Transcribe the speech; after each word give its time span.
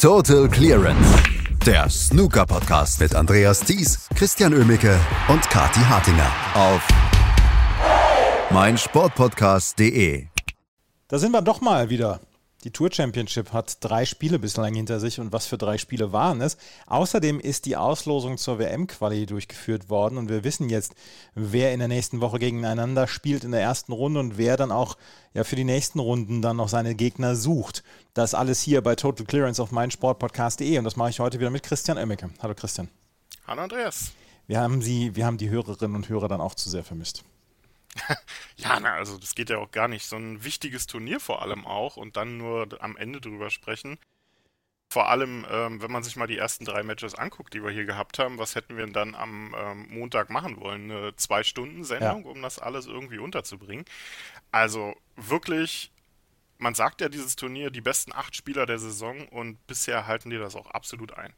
Total 0.00 0.48
Clearance. 0.48 1.22
Der 1.66 1.90
Snooker-Podcast 1.90 3.00
mit 3.00 3.14
Andreas 3.14 3.60
Thies, 3.60 4.08
Christian 4.14 4.54
Ömicke 4.54 4.98
und 5.28 5.42
Kati 5.50 5.80
Hartinger 5.80 6.32
auf 6.54 6.88
meinsportpodcast.de. 8.50 10.24
Da 11.06 11.18
sind 11.18 11.32
wir 11.32 11.42
doch 11.42 11.60
mal 11.60 11.90
wieder. 11.90 12.18
Die 12.64 12.70
Tour 12.70 12.90
Championship 12.92 13.54
hat 13.54 13.78
drei 13.80 14.04
Spiele 14.04 14.38
bislang 14.38 14.74
hinter 14.74 15.00
sich 15.00 15.18
und 15.18 15.32
was 15.32 15.46
für 15.46 15.56
drei 15.56 15.78
Spiele 15.78 16.12
waren 16.12 16.42
es? 16.42 16.58
Außerdem 16.86 17.40
ist 17.40 17.64
die 17.64 17.78
Auslosung 17.78 18.36
zur 18.36 18.58
WM-Quali 18.58 19.24
durchgeführt 19.24 19.88
worden 19.88 20.18
und 20.18 20.28
wir 20.28 20.44
wissen 20.44 20.68
jetzt, 20.68 20.94
wer 21.34 21.72
in 21.72 21.78
der 21.78 21.88
nächsten 21.88 22.20
Woche 22.20 22.38
gegeneinander 22.38 23.08
spielt 23.08 23.44
in 23.44 23.52
der 23.52 23.62
ersten 23.62 23.92
Runde 23.92 24.20
und 24.20 24.36
wer 24.36 24.58
dann 24.58 24.72
auch 24.72 24.98
ja, 25.32 25.42
für 25.42 25.56
die 25.56 25.64
nächsten 25.64 26.00
Runden 26.00 26.42
dann 26.42 26.58
noch 26.58 26.68
seine 26.68 26.94
Gegner 26.94 27.34
sucht. 27.34 27.82
Das 28.12 28.34
alles 28.34 28.60
hier 28.60 28.82
bei 28.82 28.94
Total 28.94 29.24
Clearance 29.24 29.62
auf 29.62 29.72
meinsportpodcast.de 29.72 30.76
und 30.76 30.84
das 30.84 30.96
mache 30.96 31.10
ich 31.10 31.20
heute 31.20 31.40
wieder 31.40 31.50
mit 31.50 31.62
Christian 31.62 31.96
Emmecke. 31.96 32.28
Hallo 32.42 32.54
Christian. 32.54 32.88
Hallo 33.46 33.62
Andreas. 33.62 34.12
Wir 34.46 34.60
haben 34.60 34.82
Sie, 34.82 35.16
wir 35.16 35.24
haben 35.24 35.38
die 35.38 35.48
Hörerinnen 35.48 35.96
und 35.96 36.10
Hörer 36.10 36.28
dann 36.28 36.42
auch 36.42 36.54
zu 36.54 36.68
sehr 36.68 36.84
vermisst. 36.84 37.24
ja, 38.56 38.78
na, 38.80 38.94
also 38.94 39.18
das 39.18 39.34
geht 39.34 39.50
ja 39.50 39.58
auch 39.58 39.70
gar 39.70 39.88
nicht. 39.88 40.06
So 40.06 40.16
ein 40.16 40.44
wichtiges 40.44 40.86
Turnier 40.86 41.20
vor 41.20 41.42
allem 41.42 41.66
auch 41.66 41.96
und 41.96 42.16
dann 42.16 42.36
nur 42.36 42.68
am 42.80 42.96
Ende 42.96 43.20
drüber 43.20 43.50
sprechen. 43.50 43.98
Vor 44.92 45.08
allem, 45.08 45.46
ähm, 45.48 45.80
wenn 45.80 45.92
man 45.92 46.02
sich 46.02 46.16
mal 46.16 46.26
die 46.26 46.36
ersten 46.36 46.64
drei 46.64 46.82
Matches 46.82 47.14
anguckt, 47.14 47.54
die 47.54 47.62
wir 47.62 47.70
hier 47.70 47.84
gehabt 47.84 48.18
haben, 48.18 48.38
was 48.38 48.56
hätten 48.56 48.76
wir 48.76 48.84
denn 48.84 48.92
dann 48.92 49.14
am 49.14 49.54
ähm, 49.56 49.86
Montag 49.88 50.30
machen 50.30 50.56
wollen? 50.58 50.90
Eine 50.90 51.14
Zwei-Stunden-Sendung, 51.14 52.24
ja. 52.24 52.30
um 52.30 52.42
das 52.42 52.58
alles 52.58 52.86
irgendwie 52.86 53.18
unterzubringen. 53.18 53.84
Also 54.50 54.96
wirklich, 55.14 55.92
man 56.58 56.74
sagt 56.74 57.00
ja 57.00 57.08
dieses 57.08 57.36
Turnier 57.36 57.70
die 57.70 57.80
besten 57.80 58.12
acht 58.12 58.34
Spieler 58.34 58.66
der 58.66 58.80
Saison 58.80 59.28
und 59.28 59.64
bisher 59.68 60.08
halten 60.08 60.30
die 60.30 60.38
das 60.38 60.56
auch 60.56 60.66
absolut 60.72 61.12
ein. 61.12 61.32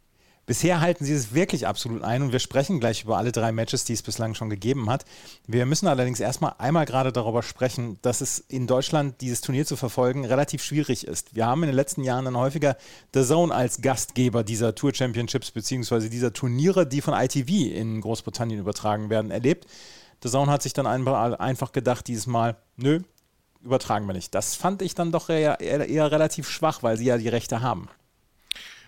Bisher 0.53 0.83
halten 0.83 1.07
sie 1.07 1.15
es 1.15 1.33
wirklich 1.33 1.67
absolut 1.67 2.03
ein 2.03 2.21
und 2.21 2.33
wir 2.33 2.39
sprechen 2.39 2.79
gleich 2.79 3.05
über 3.05 3.17
alle 3.17 3.33
drei 3.33 3.53
Matches, 3.53 3.85
die 3.87 3.95
es 3.95 4.03
bislang 4.03 4.35
schon 4.35 4.51
gegeben 4.51 4.91
hat. 4.91 5.07
Wir 5.47 5.65
müssen 5.65 5.87
allerdings 5.87 6.21
erstmal 6.21 6.57
einmal 6.59 6.85
gerade 6.85 7.11
darüber 7.11 7.43
sprechen, 7.43 7.97
dass 8.03 8.21
es 8.21 8.39
in 8.39 8.67
Deutschland 8.67 9.23
dieses 9.23 9.41
Turnier 9.41 9.65
zu 9.65 9.77
verfolgen 9.77 10.27
relativ 10.27 10.63
schwierig 10.63 11.07
ist. 11.07 11.35
Wir 11.35 11.47
haben 11.47 11.63
in 11.63 11.69
den 11.69 11.75
letzten 11.75 12.05
Jahren 12.05 12.27
dann 12.27 12.37
häufiger 12.37 12.77
The 13.15 13.25
Zone 13.25 13.55
als 13.55 13.81
Gastgeber 13.81 14.45
dieser 14.45 14.75
Tour 14.75 14.93
Championships 14.95 15.53
bzw. 15.53 16.11
dieser 16.11 16.35
Turniere, 16.35 16.87
die 16.87 17.01
von 17.01 17.15
ITV 17.15 17.75
in 17.75 18.03
Großbritannien 18.03 18.61
übertragen 18.61 19.09
werden, 19.09 19.31
erlebt. 19.31 19.67
The 20.23 20.29
Zone 20.29 20.53
hat 20.53 20.61
sich 20.61 20.75
dann 20.75 20.87
einfach 20.87 21.73
gedacht, 21.73 22.07
dieses 22.09 22.27
Mal, 22.27 22.59
nö, 22.77 23.01
übertragen 23.63 24.07
wir 24.07 24.13
nicht. 24.13 24.35
Das 24.35 24.55
fand 24.55 24.83
ich 24.83 24.95
dann 24.95 25.13
doch 25.13 25.31
eher, 25.31 25.61
eher, 25.61 25.89
eher 25.89 26.13
relativ 26.13 26.47
schwach, 26.47 26.83
weil 26.83 26.99
sie 26.99 27.07
ja 27.07 27.17
die 27.17 27.31
Rechte 27.31 27.63
haben. 27.63 27.89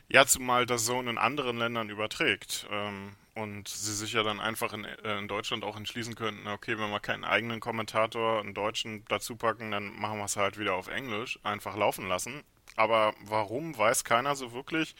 Ja, 0.08 0.26
zumal 0.26 0.66
das 0.66 0.84
so 0.84 1.00
in 1.00 1.18
anderen 1.18 1.56
Ländern 1.56 1.88
überträgt. 1.88 2.66
Ähm, 2.70 3.16
und 3.34 3.66
sie 3.66 3.92
sich 3.94 4.12
ja 4.12 4.22
dann 4.22 4.38
einfach 4.38 4.72
in, 4.72 4.84
äh, 4.84 5.18
in, 5.18 5.28
Deutschland 5.28 5.64
auch 5.64 5.76
entschließen 5.76 6.14
könnten, 6.14 6.46
okay, 6.46 6.78
wenn 6.78 6.90
wir 6.90 7.00
keinen 7.00 7.24
eigenen 7.24 7.58
Kommentator, 7.58 8.40
einen 8.40 8.54
Deutschen 8.54 9.04
dazu 9.08 9.36
packen, 9.36 9.72
dann 9.72 9.98
machen 9.98 10.18
wir 10.18 10.24
es 10.24 10.36
halt 10.36 10.58
wieder 10.58 10.74
auf 10.74 10.88
Englisch, 10.88 11.40
einfach 11.42 11.76
laufen 11.76 12.06
lassen. 12.06 12.44
Aber 12.76 13.14
warum, 13.20 13.76
weiß 13.76 14.04
keiner 14.04 14.36
so 14.36 14.52
wirklich. 14.52 14.94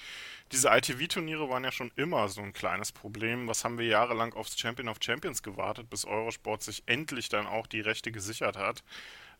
Diese 0.52 0.68
ITV-Turniere 0.68 1.48
waren 1.48 1.64
ja 1.64 1.72
schon 1.72 1.92
immer 1.96 2.28
so 2.28 2.40
ein 2.40 2.52
kleines 2.52 2.92
Problem. 2.92 3.48
Was 3.48 3.64
haben 3.64 3.78
wir 3.78 3.86
jahrelang 3.86 4.32
aufs 4.34 4.58
Champion 4.58 4.88
of 4.88 4.98
Champions 5.00 5.42
gewartet, 5.42 5.90
bis 5.90 6.04
Eurosport 6.04 6.62
sich 6.62 6.82
endlich 6.86 7.28
dann 7.28 7.46
auch 7.46 7.66
die 7.66 7.80
Rechte 7.80 8.12
gesichert 8.12 8.56
hat, 8.56 8.84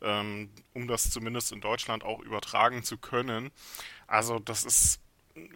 ähm, 0.03 0.51
um 0.73 0.89
das 0.89 1.11
zumindest 1.11 1.53
in 1.53 1.61
Deutschland 1.61 2.03
auch 2.05 2.21
übertragen 2.21 2.83
zu 2.83 2.99
können. 2.99 3.51
Also 4.07 4.39
das 4.39 4.65
ist 4.65 5.01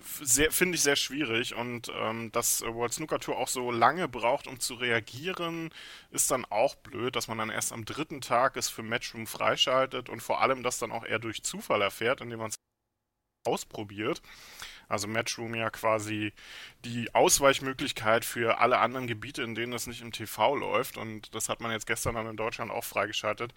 finde 0.00 0.74
ich 0.74 0.82
sehr 0.82 0.96
schwierig 0.96 1.54
und 1.54 1.90
ähm, 1.94 2.32
dass 2.32 2.62
World 2.62 2.92
Snooker 2.92 3.20
Tour 3.20 3.38
auch 3.38 3.48
so 3.48 3.70
lange 3.70 4.08
braucht, 4.08 4.48
um 4.48 4.58
zu 4.58 4.74
reagieren, 4.74 5.70
ist 6.10 6.30
dann 6.30 6.44
auch 6.46 6.74
blöd, 6.74 7.14
dass 7.14 7.28
man 7.28 7.38
dann 7.38 7.50
erst 7.50 7.72
am 7.72 7.84
dritten 7.84 8.20
Tag 8.20 8.56
es 8.56 8.68
für 8.68 8.82
Matchroom 8.82 9.26
freischaltet 9.26 10.08
und 10.08 10.20
vor 10.20 10.40
allem 10.40 10.62
das 10.64 10.78
dann 10.78 10.90
auch 10.90 11.04
eher 11.04 11.20
durch 11.20 11.44
Zufall 11.44 11.82
erfährt, 11.82 12.20
indem 12.20 12.40
man 12.40 12.50
es 12.50 12.56
ausprobiert. 13.46 14.20
Also 14.88 15.06
Matchroom 15.06 15.54
ja 15.54 15.70
quasi 15.70 16.32
die 16.84 17.14
Ausweichmöglichkeit 17.14 18.24
für 18.24 18.58
alle 18.58 18.78
anderen 18.78 19.06
Gebiete, 19.06 19.42
in 19.42 19.54
denen 19.54 19.74
es 19.74 19.86
nicht 19.86 20.00
im 20.00 20.12
TV 20.12 20.56
läuft. 20.56 20.96
Und 20.96 21.34
das 21.34 21.48
hat 21.48 21.60
man 21.60 21.70
jetzt 21.70 21.86
gestern 21.86 22.14
dann 22.14 22.26
in 22.26 22.36
Deutschland 22.36 22.70
auch 22.70 22.84
freigeschaltet 22.84 23.52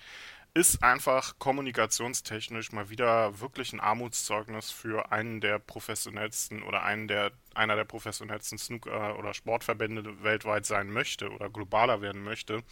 ist 0.53 0.83
einfach 0.83 1.39
kommunikationstechnisch 1.39 2.73
mal 2.73 2.89
wieder 2.89 3.39
wirklich 3.39 3.71
ein 3.71 3.79
Armutszeugnis 3.79 4.69
für 4.69 5.11
einen 5.11 5.39
der 5.39 5.59
professionellsten 5.59 6.61
oder 6.63 6.83
einen 6.83 7.07
der, 7.07 7.31
einer 7.53 7.77
der 7.77 7.85
professionellsten 7.85 8.57
Snooker- 8.57 9.17
oder 9.17 9.33
Sportverbände 9.33 10.23
weltweit 10.23 10.65
sein 10.65 10.91
möchte 10.91 11.29
oder 11.29 11.49
globaler 11.49 12.01
werden 12.01 12.23
möchte. 12.23 12.63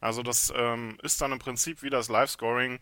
Also 0.00 0.22
das 0.22 0.52
ähm, 0.54 0.98
ist 1.02 1.20
dann 1.20 1.32
im 1.32 1.38
Prinzip 1.38 1.82
wie 1.82 1.90
das 1.90 2.08
Live-Scoring. 2.08 2.78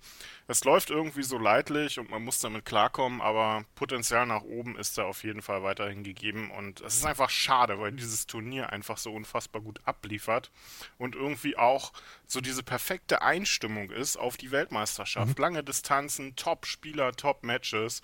Es 0.49 0.65
läuft 0.65 0.91
irgendwie 0.91 1.23
so 1.23 1.39
leidlich 1.39 1.99
und 1.99 2.11
man 2.11 2.23
muss 2.23 2.39
damit 2.39 2.65
klarkommen, 2.65 3.21
aber 3.21 3.65
Potenzial 3.75 4.27
nach 4.27 4.43
oben 4.43 4.77
ist 4.77 4.99
da 4.99 5.05
auf 5.05 5.25
jeden 5.25 5.43
Fall 5.43 5.63
weiterhin 5.63 6.03
gegeben 6.03 6.51
und 6.51 6.81
es 6.81 6.97
ist 6.97 7.07
einfach 7.07 7.31
schade, 7.31 7.81
weil 7.81 7.93
dieses 7.93 8.27
Turnier 8.27 8.71
einfach 8.73 8.99
so 8.99 9.13
unfassbar 9.13 9.63
gut 9.63 9.81
abliefert 9.85 10.51
und 10.99 11.15
irgendwie 11.15 11.57
auch 11.57 11.93
so 12.27 12.41
diese 12.41 12.63
perfekte 12.63 13.23
Einstimmung 13.23 13.91
ist 13.91 14.17
auf 14.17 14.37
die 14.37 14.51
Weltmeisterschaft. 14.51 15.39
Mhm. 15.39 15.43
Lange 15.43 15.65
Distanzen, 15.65 16.37
Top-Spieler, 16.37 17.13
Top-Matches. 17.13 18.03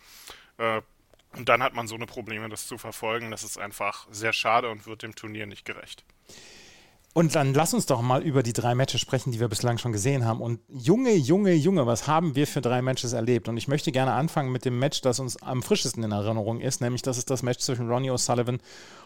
Äh, 0.59 0.83
und 1.35 1.49
dann 1.49 1.63
hat 1.63 1.75
man 1.75 1.89
so 1.89 1.95
eine 1.95 2.07
Probleme, 2.07 2.49
das 2.49 2.67
zu 2.67 2.77
verfolgen. 2.77 3.31
Das 3.31 3.43
ist 3.43 3.59
einfach 3.59 4.07
sehr 4.11 4.33
schade 4.33 4.69
und 4.71 4.87
wird 4.87 5.03
dem 5.03 5.15
Turnier 5.15 5.47
nicht 5.47 5.65
gerecht. 5.65 6.05
Und 7.15 7.35
dann 7.35 7.53
lass 7.53 7.75
uns 7.75 7.85
doch 7.85 8.01
mal 8.01 8.23
über 8.23 8.43
die 8.43 8.55
drei 8.55 8.75
Matches 8.75 9.03
sprechen, 9.03 9.33
die 9.33 9.41
wir 9.41 9.49
bislang 9.49 9.77
schon 9.77 9.93
gesehen 9.93 10.25
haben. 10.25 10.41
Und 10.41 10.61
Junge, 10.69 11.13
Junge, 11.13 11.53
Junge, 11.53 11.87
was 11.87 12.07
haben 12.07 12.35
wir 12.37 12.47
für 12.47 12.63
drei 12.63 12.81
Matches 12.81 13.13
erlebt? 13.13 13.49
Und 13.49 13.59
ich 13.59 13.69
möchte 13.69 13.93
gerne 13.93 14.13
anfangen 14.13 14.51
mit 14.51 14.65
dem 14.65 14.79
Match, 14.79 15.03
das 15.03 15.21
uns 15.21 15.43
am 15.43 15.63
frischesten 15.63 16.03
in 16.05 16.13
Erinnerung 16.13 16.61
ist, 16.61 16.81
nämlich 16.81 17.03
das 17.03 17.19
ist 17.19 17.29
das 17.29 17.43
Match 17.43 17.59
zwischen 17.59 17.91
Ronnie 17.91 18.11
O'Sullivan 18.11 18.61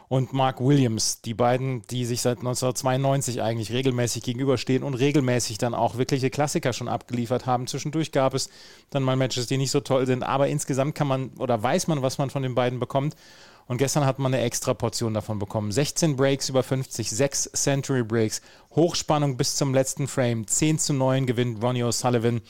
und 0.06 0.32
Mark 0.32 0.60
Williams. 0.60 1.20
Die 1.22 1.34
beiden, 1.34 1.82
die 1.90 2.04
sich 2.04 2.20
seit 2.20 2.38
1992 2.38 3.42
eigentlich 3.42 3.72
regelmäßig 3.72 4.22
gegenüberstehen 4.22 4.84
und 4.84 4.94
regelmäßig 4.94 5.58
dann 5.58 5.74
auch 5.74 5.98
wirkliche 5.98 6.30
Klassiker 6.30 6.72
schon 6.72 6.88
abgeliefert 6.88 7.46
haben. 7.46 7.66
Zwischendurch 7.66 8.12
gab 8.12 8.34
es 8.34 8.50
dann 8.90 9.02
mal 9.02 9.16
Matches, 9.16 9.48
die 9.48 9.58
nicht 9.58 9.72
so 9.72 9.80
toll 9.80 10.06
sind, 10.06 10.22
aber 10.22 10.46
insgesamt 10.46 10.94
kann 10.94 11.08
man 11.08 11.30
oder 11.38 11.60
weiß 11.60 11.88
man, 11.88 12.02
was 12.02 12.18
man 12.18 12.30
von 12.30 12.44
den 12.44 12.54
beiden 12.54 12.78
bekommt. 12.78 13.16
Und 13.66 13.78
gestern 13.78 14.06
hat 14.06 14.18
man 14.18 14.32
eine 14.32 14.44
extra 14.44 14.74
Portion 14.74 15.14
davon 15.14 15.38
bekommen. 15.38 15.72
16 15.72 16.16
Breaks 16.16 16.48
über 16.48 16.62
50, 16.62 17.10
6 17.10 17.50
Century 17.52 18.04
Breaks, 18.04 18.40
Hochspannung 18.70 19.36
bis 19.36 19.56
zum 19.56 19.74
letzten 19.74 20.06
Frame. 20.06 20.46
10 20.46 20.78
zu 20.78 20.92
9 20.92 21.26
gewinnt 21.26 21.62
Ronnie 21.62 21.82
O'Sullivan. 21.82 22.42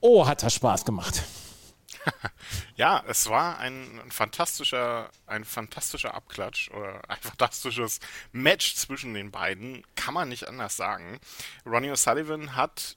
Oh, 0.00 0.26
hat 0.26 0.42
das 0.42 0.54
Spaß 0.54 0.84
gemacht. 0.84 1.22
ja, 2.76 3.02
es 3.08 3.28
war 3.28 3.58
ein, 3.58 4.00
ein, 4.00 4.10
fantastischer, 4.10 5.10
ein 5.26 5.44
fantastischer 5.44 6.14
Abklatsch 6.14 6.70
oder 6.70 7.00
ein 7.08 7.18
fantastisches 7.20 8.00
Match 8.32 8.76
zwischen 8.76 9.14
den 9.14 9.30
beiden. 9.30 9.84
Kann 9.96 10.14
man 10.14 10.28
nicht 10.28 10.48
anders 10.48 10.76
sagen. 10.76 11.20
Ronnie 11.66 11.90
O'Sullivan 11.90 12.54
hat 12.54 12.96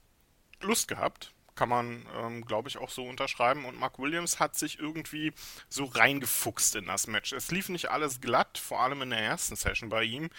Lust 0.61 0.87
gehabt, 0.87 1.34
kann 1.55 1.69
man, 1.69 2.05
ähm, 2.17 2.45
glaube 2.45 2.69
ich, 2.69 2.77
auch 2.77 2.89
so 2.89 3.05
unterschreiben. 3.05 3.65
Und 3.65 3.79
Mark 3.79 3.97
Williams 3.99 4.39
hat 4.39 4.55
sich 4.55 4.79
irgendwie 4.79 5.33
so 5.69 5.85
reingefuchst 5.85 6.75
in 6.75 6.85
das 6.85 7.07
Match. 7.07 7.33
Es 7.33 7.51
lief 7.51 7.69
nicht 7.69 7.89
alles 7.89 8.21
glatt, 8.21 8.57
vor 8.57 8.81
allem 8.81 9.01
in 9.01 9.09
der 9.09 9.19
ersten 9.19 9.55
Session 9.55 9.89
bei 9.89 10.03
ihm. 10.03 10.29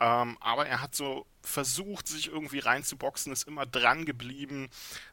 Ähm, 0.00 0.36
aber 0.40 0.66
er 0.66 0.80
hat 0.80 0.94
so 0.94 1.26
versucht, 1.42 2.06
sich 2.06 2.28
irgendwie 2.28 2.60
reinzuboxen, 2.60 3.32
ist 3.32 3.48
immer 3.48 3.66
dran 3.66 4.04
geblieben, 4.04 4.68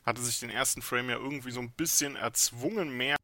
hatte 0.05 0.21
sich 0.21 0.39
den 0.39 0.49
ersten 0.49 0.81
Frame 0.81 1.09
ja 1.09 1.15
irgendwie 1.15 1.51
so 1.51 1.59
ein 1.59 1.71
bisschen 1.71 2.15
erzwungen, 2.15 2.95
mehr 2.95 3.15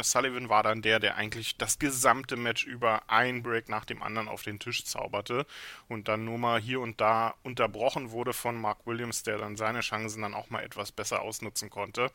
Sullivan 0.00 0.48
war 0.48 0.62
dann 0.62 0.80
der, 0.80 1.00
der 1.00 1.16
eigentlich 1.16 1.56
das 1.58 1.78
gesamte 1.78 2.36
Match 2.36 2.64
über 2.64 3.02
ein 3.10 3.42
Break 3.42 3.68
nach 3.68 3.84
dem 3.84 4.02
anderen 4.02 4.26
auf 4.26 4.42
den 4.42 4.58
Tisch 4.58 4.84
zauberte 4.84 5.46
und 5.88 6.08
dann 6.08 6.24
nur 6.24 6.38
mal 6.38 6.58
hier 6.60 6.80
und 6.80 7.00
da 7.00 7.34
unterbrochen 7.42 8.10
wurde 8.10 8.32
von 8.32 8.58
Mark 8.58 8.86
Williams, 8.86 9.22
der 9.22 9.36
dann 9.36 9.56
seine 9.56 9.80
Chancen 9.80 10.22
dann 10.22 10.32
auch 10.32 10.48
mal 10.48 10.62
etwas 10.62 10.92
besser 10.92 11.20
ausnutzen 11.20 11.68
konnte. 11.68 12.10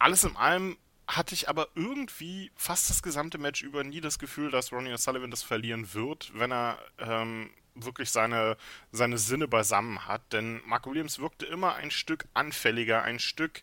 Alles 0.00 0.24
in 0.24 0.36
allem 0.36 0.76
hatte 1.06 1.34
ich 1.34 1.48
aber 1.48 1.68
irgendwie 1.76 2.50
fast 2.56 2.90
das 2.90 3.02
gesamte 3.02 3.38
Match 3.38 3.62
über 3.62 3.84
nie 3.84 4.00
das 4.00 4.18
Gefühl, 4.18 4.50
dass 4.50 4.72
Ronnie 4.72 4.92
O'Sullivan 4.92 5.30
das 5.30 5.42
verlieren 5.44 5.94
wird, 5.94 6.32
wenn 6.34 6.52
er 6.52 6.78
ähm, 6.98 7.50
wirklich 7.76 8.10
seine, 8.10 8.56
seine 8.90 9.18
Sinne 9.18 9.46
beisammen 9.46 10.06
hat. 10.06 10.32
Denn 10.32 10.60
Mark 10.66 10.86
Williams 10.86 11.20
wirkte 11.20 11.46
immer 11.46 11.76
ein 11.76 11.92
Stück 11.92 12.26
anfälliger, 12.34 13.02
ein 13.02 13.20
Stück 13.20 13.62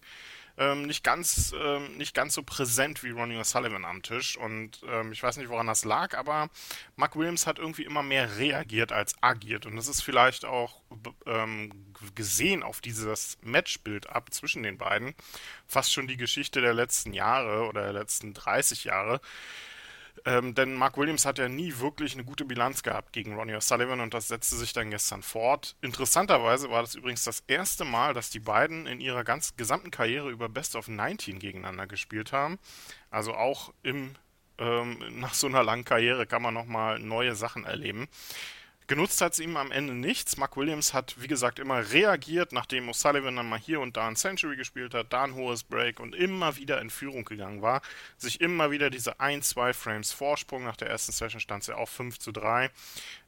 ähm, 0.58 0.84
nicht 0.84 1.04
ganz 1.04 1.54
ähm, 1.60 1.98
nicht 1.98 2.14
ganz 2.14 2.34
so 2.34 2.44
präsent 2.44 3.04
wie 3.04 3.12
Ronnie 3.12 3.38
O'Sullivan 3.38 3.84
am 3.84 4.02
Tisch. 4.02 4.38
Und 4.38 4.82
ähm, 4.88 5.12
ich 5.12 5.22
weiß 5.22 5.38
nicht, 5.38 5.50
woran 5.50 5.68
das 5.68 5.86
lag, 5.86 6.18
aber 6.18 6.50
Mark 6.96 7.16
Williams 7.16 7.48
hat 7.48 7.60
irgendwie 7.60 7.84
immer 7.84 8.04
mehr 8.04 8.38
reagiert 8.38 8.92
als 8.92 9.16
agiert. 9.22 9.66
Und 9.66 9.76
das 9.76 9.88
ist 9.88 10.02
vielleicht 10.02 10.46
auch 10.46 10.82
ähm, 11.26 11.72
gesehen 12.16 12.64
auf 12.64 12.82
dieses 12.82 13.38
Matchbild 13.42 14.10
ab 14.10 14.34
zwischen 14.34 14.64
den 14.64 14.78
beiden. 14.78 15.14
Fast 15.68 15.92
schon 15.94 16.08
die 16.08 16.18
Geschichte 16.18 16.62
der 16.62 16.74
letzten 16.74 17.14
Jahre 17.14 17.68
oder 17.68 17.84
der 17.84 17.94
letzten 17.94 18.34
30 18.34 18.86
Jahre 18.86 19.20
Ähm, 20.24 20.56
denn 20.56 20.74
Mark 20.76 20.98
Williams 20.98 21.26
hat 21.26 21.38
ja 21.38 21.50
nie 21.50 21.78
wirklich 21.80 22.14
eine 22.14 22.24
gute 22.24 22.46
Bilanz 22.46 22.84
gehabt 22.84 23.14
gegen 23.14 23.36
Ronnie 23.36 23.56
O'Sullivan 23.56 24.02
und 24.02 24.14
das 24.14 24.28
setzte 24.28 24.56
sich 24.56 24.74
dann 24.74 24.90
gestern 24.90 25.22
fort. 25.22 25.76
Interessanterweise 25.82 26.70
war 26.70 26.82
das 26.82 26.96
übrigens 26.96 27.24
das 27.24 27.44
erste 27.48 27.86
Mal, 27.86 28.14
dass 28.14 28.30
die 28.30 28.40
beiden 28.40 28.88
in 28.88 29.02
ihrer 29.02 29.24
ganz 29.24 29.56
gesamten 29.58 29.92
Karriere 29.92 30.30
über 30.30 30.50
Best 30.50 30.76
of 30.76 30.88
19 30.88 31.40
gegeneinander 31.40 31.88
gespielt 31.88 32.32
haben. 32.32 32.58
Also 33.10 33.34
auch 33.34 33.74
im, 33.84 34.16
ähm, 34.58 34.98
nach 35.20 35.34
so 35.34 35.48
einer 35.48 35.64
langen 35.64 35.86
Karriere 35.86 36.26
kann 36.26 36.42
man 36.42 36.54
nochmal 36.54 37.00
neue 37.00 37.36
Sachen 37.36 37.66
erleben. 37.66 38.08
Genutzt 38.88 39.20
hat 39.22 39.34
es 39.34 39.40
ihm 39.40 39.58
am 39.58 39.72
Ende 39.72 39.94
nichts. 39.94 40.38
Mark 40.38 40.58
Williams 40.58 40.94
hat, 40.94 41.16
wie 41.20 41.28
gesagt, 41.28 41.58
immer 41.58 41.92
reagiert, 41.92 42.52
nachdem 42.52 42.88
O'Sullivan 42.88 43.36
dann 43.36 43.50
mal 43.50 43.58
hier 43.58 43.80
und 43.80 43.98
da 43.98 44.08
ein 44.08 44.16
Century 44.16 44.56
gespielt 44.56 44.94
hat, 44.94 45.12
da 45.12 45.24
ein 45.24 45.34
hohes 45.34 45.64
Break 45.64 46.00
und 46.00 46.14
immer 46.14 46.56
wieder 46.58 46.80
in 46.82 46.92
Führung 46.92 47.26
gegangen 47.26 47.64
war. 47.64 47.82
Sich 48.18 48.42
immer 48.42 48.70
wieder 48.70 48.92
diese 48.92 49.20
1, 49.20 49.50
2 49.50 49.74
Frames 49.74 50.12
Vorsprung. 50.12 50.64
Nach 50.64 50.76
der 50.76 50.90
ersten 50.90 51.12
Session 51.12 51.40
stand 51.40 51.64
es 51.64 51.68
ja 51.68 51.78
auch 51.78 51.90
5 51.90 52.20
zu 52.20 52.32
3 52.32 52.70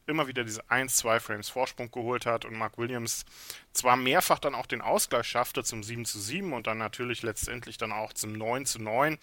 immer 0.08 0.28
wieder 0.28 0.44
diese 0.44 0.70
1, 0.72 0.96
2 0.98 1.20
Frames 1.20 1.50
Vorsprung 1.50 1.92
geholt 1.92 2.26
hat 2.26 2.46
und 2.46 2.56
Mark 2.56 2.78
Williams 2.78 3.26
zwar 3.74 3.98
mehrfach 3.98 4.40
dann 4.40 4.56
auch 4.56 4.66
den 4.66 4.82
Ausgleich 4.82 5.28
schaffte 5.28 5.64
zum 5.64 5.84
7 5.84 6.06
zu 6.06 6.20
7 6.20 6.54
und 6.54 6.66
dann 6.66 6.78
natürlich 6.78 7.22
letztendlich 7.22 7.78
dann 7.78 7.92
auch 7.92 8.14
zum 8.14 8.34
9 8.34 8.66
zu 8.66 8.82
9 8.82 9.18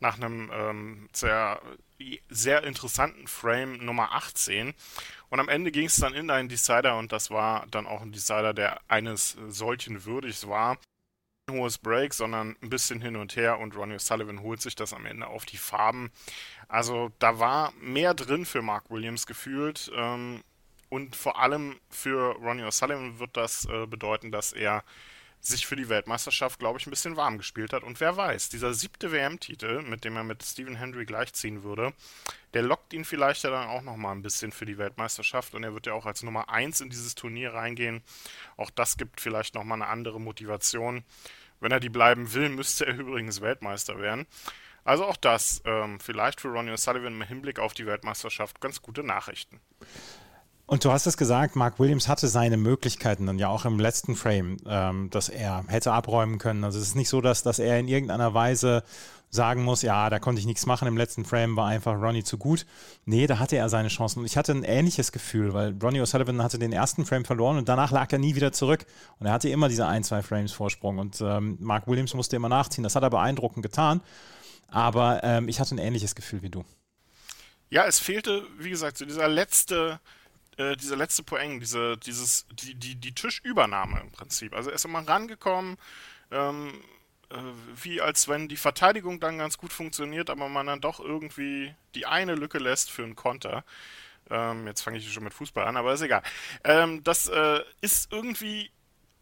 nach 0.00 0.16
einem 0.16 0.50
ähm, 0.54 1.08
sehr, 1.12 1.60
sehr 2.30 2.62
interessanten 2.62 3.26
Frame 3.26 3.84
Nummer 3.84 4.12
18. 4.12 4.74
Und 5.30 5.40
am 5.40 5.48
Ende 5.48 5.70
ging 5.70 5.86
es 5.86 5.96
dann 5.96 6.14
in 6.14 6.30
einen 6.30 6.48
Decider 6.48 6.96
und 6.96 7.12
das 7.12 7.30
war 7.30 7.66
dann 7.70 7.86
auch 7.86 8.02
ein 8.02 8.12
Decider, 8.12 8.54
der 8.54 8.80
eines 8.88 9.36
solchen 9.48 10.04
würdig 10.04 10.46
war 10.48 10.78
hohes 11.50 11.78
Break, 11.78 12.14
sondern 12.14 12.56
ein 12.62 12.70
bisschen 12.70 13.00
hin 13.00 13.16
und 13.16 13.36
her 13.36 13.58
und 13.58 13.76
Ronnie 13.76 13.96
O'Sullivan 13.96 14.42
holt 14.42 14.60
sich 14.60 14.74
das 14.74 14.92
am 14.92 15.06
Ende 15.06 15.26
auf 15.26 15.44
die 15.44 15.56
Farben. 15.56 16.10
Also 16.68 17.10
da 17.18 17.38
war 17.38 17.72
mehr 17.80 18.14
drin 18.14 18.44
für 18.44 18.62
Mark 18.62 18.90
Williams 18.90 19.26
gefühlt 19.26 19.90
ähm, 19.94 20.42
und 20.88 21.16
vor 21.16 21.38
allem 21.38 21.76
für 21.90 22.36
Ronnie 22.36 22.64
O'Sullivan 22.64 23.18
wird 23.18 23.36
das 23.36 23.66
äh, 23.66 23.86
bedeuten, 23.86 24.30
dass 24.30 24.52
er 24.52 24.84
sich 25.40 25.66
für 25.66 25.76
die 25.76 25.88
Weltmeisterschaft, 25.88 26.58
glaube 26.58 26.78
ich, 26.78 26.86
ein 26.86 26.90
bisschen 26.90 27.16
warm 27.16 27.38
gespielt 27.38 27.72
hat. 27.72 27.82
Und 27.82 28.00
wer 28.00 28.16
weiß, 28.16 28.48
dieser 28.48 28.74
siebte 28.74 29.12
WM-Titel, 29.12 29.82
mit 29.82 30.04
dem 30.04 30.16
er 30.16 30.24
mit 30.24 30.42
Stephen 30.42 30.76
Hendry 30.76 31.04
gleichziehen 31.04 31.62
würde, 31.62 31.92
der 32.54 32.62
lockt 32.62 32.92
ihn 32.92 33.04
vielleicht 33.04 33.44
ja 33.44 33.50
dann 33.50 33.68
auch 33.68 33.82
nochmal 33.82 34.14
ein 34.14 34.22
bisschen 34.22 34.52
für 34.52 34.66
die 34.66 34.78
Weltmeisterschaft 34.78 35.54
und 35.54 35.64
er 35.64 35.74
wird 35.74 35.86
ja 35.86 35.92
auch 35.92 36.06
als 36.06 36.22
Nummer 36.22 36.48
1 36.48 36.80
in 36.80 36.90
dieses 36.90 37.14
Turnier 37.14 37.54
reingehen. 37.54 38.02
Auch 38.56 38.70
das 38.70 38.96
gibt 38.96 39.20
vielleicht 39.20 39.54
nochmal 39.54 39.80
eine 39.80 39.90
andere 39.90 40.20
Motivation. 40.20 41.04
Wenn 41.60 41.72
er 41.72 41.80
die 41.80 41.88
bleiben 41.88 42.32
will, 42.34 42.48
müsste 42.48 42.86
er 42.86 42.94
übrigens 42.98 43.40
Weltmeister 43.40 43.98
werden. 43.98 44.26
Also 44.84 45.04
auch 45.04 45.16
das, 45.16 45.60
ähm, 45.66 46.00
vielleicht 46.00 46.40
für 46.40 46.48
Ronnie 46.48 46.72
O'Sullivan 46.72 47.08
im 47.08 47.22
Hinblick 47.22 47.58
auf 47.58 47.74
die 47.74 47.84
Weltmeisterschaft 47.84 48.60
ganz 48.60 48.80
gute 48.80 49.02
Nachrichten. 49.02 49.60
Und 50.68 50.84
du 50.84 50.92
hast 50.92 51.06
es 51.06 51.16
gesagt, 51.16 51.56
Mark 51.56 51.80
Williams 51.80 52.08
hatte 52.08 52.28
seine 52.28 52.58
Möglichkeiten 52.58 53.24
dann 53.24 53.38
ja 53.38 53.48
auch 53.48 53.64
im 53.64 53.80
letzten 53.80 54.14
Frame, 54.14 54.58
ähm, 54.66 55.08
dass 55.08 55.30
er 55.30 55.64
hätte 55.66 55.92
abräumen 55.92 56.36
können. 56.36 56.62
Also 56.62 56.78
es 56.78 56.88
ist 56.88 56.94
nicht 56.94 57.08
so, 57.08 57.22
dass, 57.22 57.42
dass 57.42 57.58
er 57.58 57.80
in 57.80 57.88
irgendeiner 57.88 58.34
Weise 58.34 58.84
sagen 59.30 59.64
muss, 59.64 59.80
ja, 59.80 60.10
da 60.10 60.18
konnte 60.18 60.40
ich 60.40 60.46
nichts 60.46 60.66
machen, 60.66 60.86
im 60.86 60.98
letzten 60.98 61.24
Frame 61.24 61.56
war 61.56 61.68
einfach 61.68 61.94
Ronnie 61.94 62.22
zu 62.22 62.36
gut. 62.36 62.66
Nee, 63.06 63.26
da 63.26 63.38
hatte 63.38 63.56
er 63.56 63.70
seine 63.70 63.88
Chancen. 63.88 64.20
Und 64.20 64.26
ich 64.26 64.36
hatte 64.36 64.52
ein 64.52 64.62
ähnliches 64.62 65.10
Gefühl, 65.10 65.54
weil 65.54 65.74
Ronnie 65.82 66.02
O'Sullivan 66.02 66.42
hatte 66.42 66.58
den 66.58 66.74
ersten 66.74 67.06
Frame 67.06 67.24
verloren 67.24 67.56
und 67.56 67.66
danach 67.70 67.90
lag 67.90 68.12
er 68.12 68.18
nie 68.18 68.34
wieder 68.34 68.52
zurück. 68.52 68.84
Und 69.18 69.26
er 69.26 69.32
hatte 69.32 69.48
immer 69.48 69.70
diese 69.70 69.86
ein, 69.86 70.04
zwei 70.04 70.20
Frames 70.20 70.52
Vorsprung. 70.52 70.98
Und 70.98 71.18
ähm, 71.22 71.56
Mark 71.60 71.88
Williams 71.88 72.12
musste 72.12 72.36
immer 72.36 72.50
nachziehen. 72.50 72.84
Das 72.84 72.94
hat 72.94 73.02
er 73.02 73.10
beeindruckend 73.10 73.62
getan. 73.62 74.02
Aber 74.70 75.24
ähm, 75.24 75.48
ich 75.48 75.60
hatte 75.60 75.74
ein 75.74 75.78
ähnliches 75.78 76.14
Gefühl 76.14 76.42
wie 76.42 76.50
du. 76.50 76.62
Ja, 77.70 77.86
es 77.86 77.98
fehlte, 77.98 78.46
wie 78.58 78.68
gesagt, 78.68 78.98
so 78.98 79.06
dieser 79.06 79.28
letzte 79.28 79.98
äh, 80.58 80.76
dieser 80.76 80.96
letzte 80.96 81.22
Poeng, 81.22 81.60
diese, 81.60 81.96
dieses, 81.96 82.46
die, 82.52 82.74
die, 82.74 82.96
die 82.96 83.14
Tischübernahme 83.14 84.00
im 84.00 84.10
Prinzip. 84.10 84.54
Also 84.54 84.70
er 84.70 84.76
ist 84.76 84.84
immer 84.84 85.06
rangekommen, 85.06 85.78
ähm, 86.30 86.74
äh, 87.30 87.36
wie 87.82 88.00
als 88.00 88.28
wenn 88.28 88.48
die 88.48 88.56
Verteidigung 88.56 89.20
dann 89.20 89.38
ganz 89.38 89.56
gut 89.56 89.72
funktioniert, 89.72 90.30
aber 90.30 90.48
man 90.48 90.66
dann 90.66 90.80
doch 90.80 91.00
irgendwie 91.00 91.74
die 91.94 92.06
eine 92.06 92.34
Lücke 92.34 92.58
lässt 92.58 92.90
für 92.90 93.04
einen 93.04 93.16
Konter. 93.16 93.64
Ähm, 94.30 94.66
jetzt 94.66 94.82
fange 94.82 94.98
ich 94.98 95.10
schon 95.12 95.24
mit 95.24 95.32
Fußball 95.32 95.66
an, 95.66 95.76
aber 95.76 95.94
ist 95.94 96.02
egal. 96.02 96.22
Ähm, 96.64 97.02
das 97.04 97.28
äh, 97.28 97.60
ist 97.80 98.12
irgendwie 98.12 98.70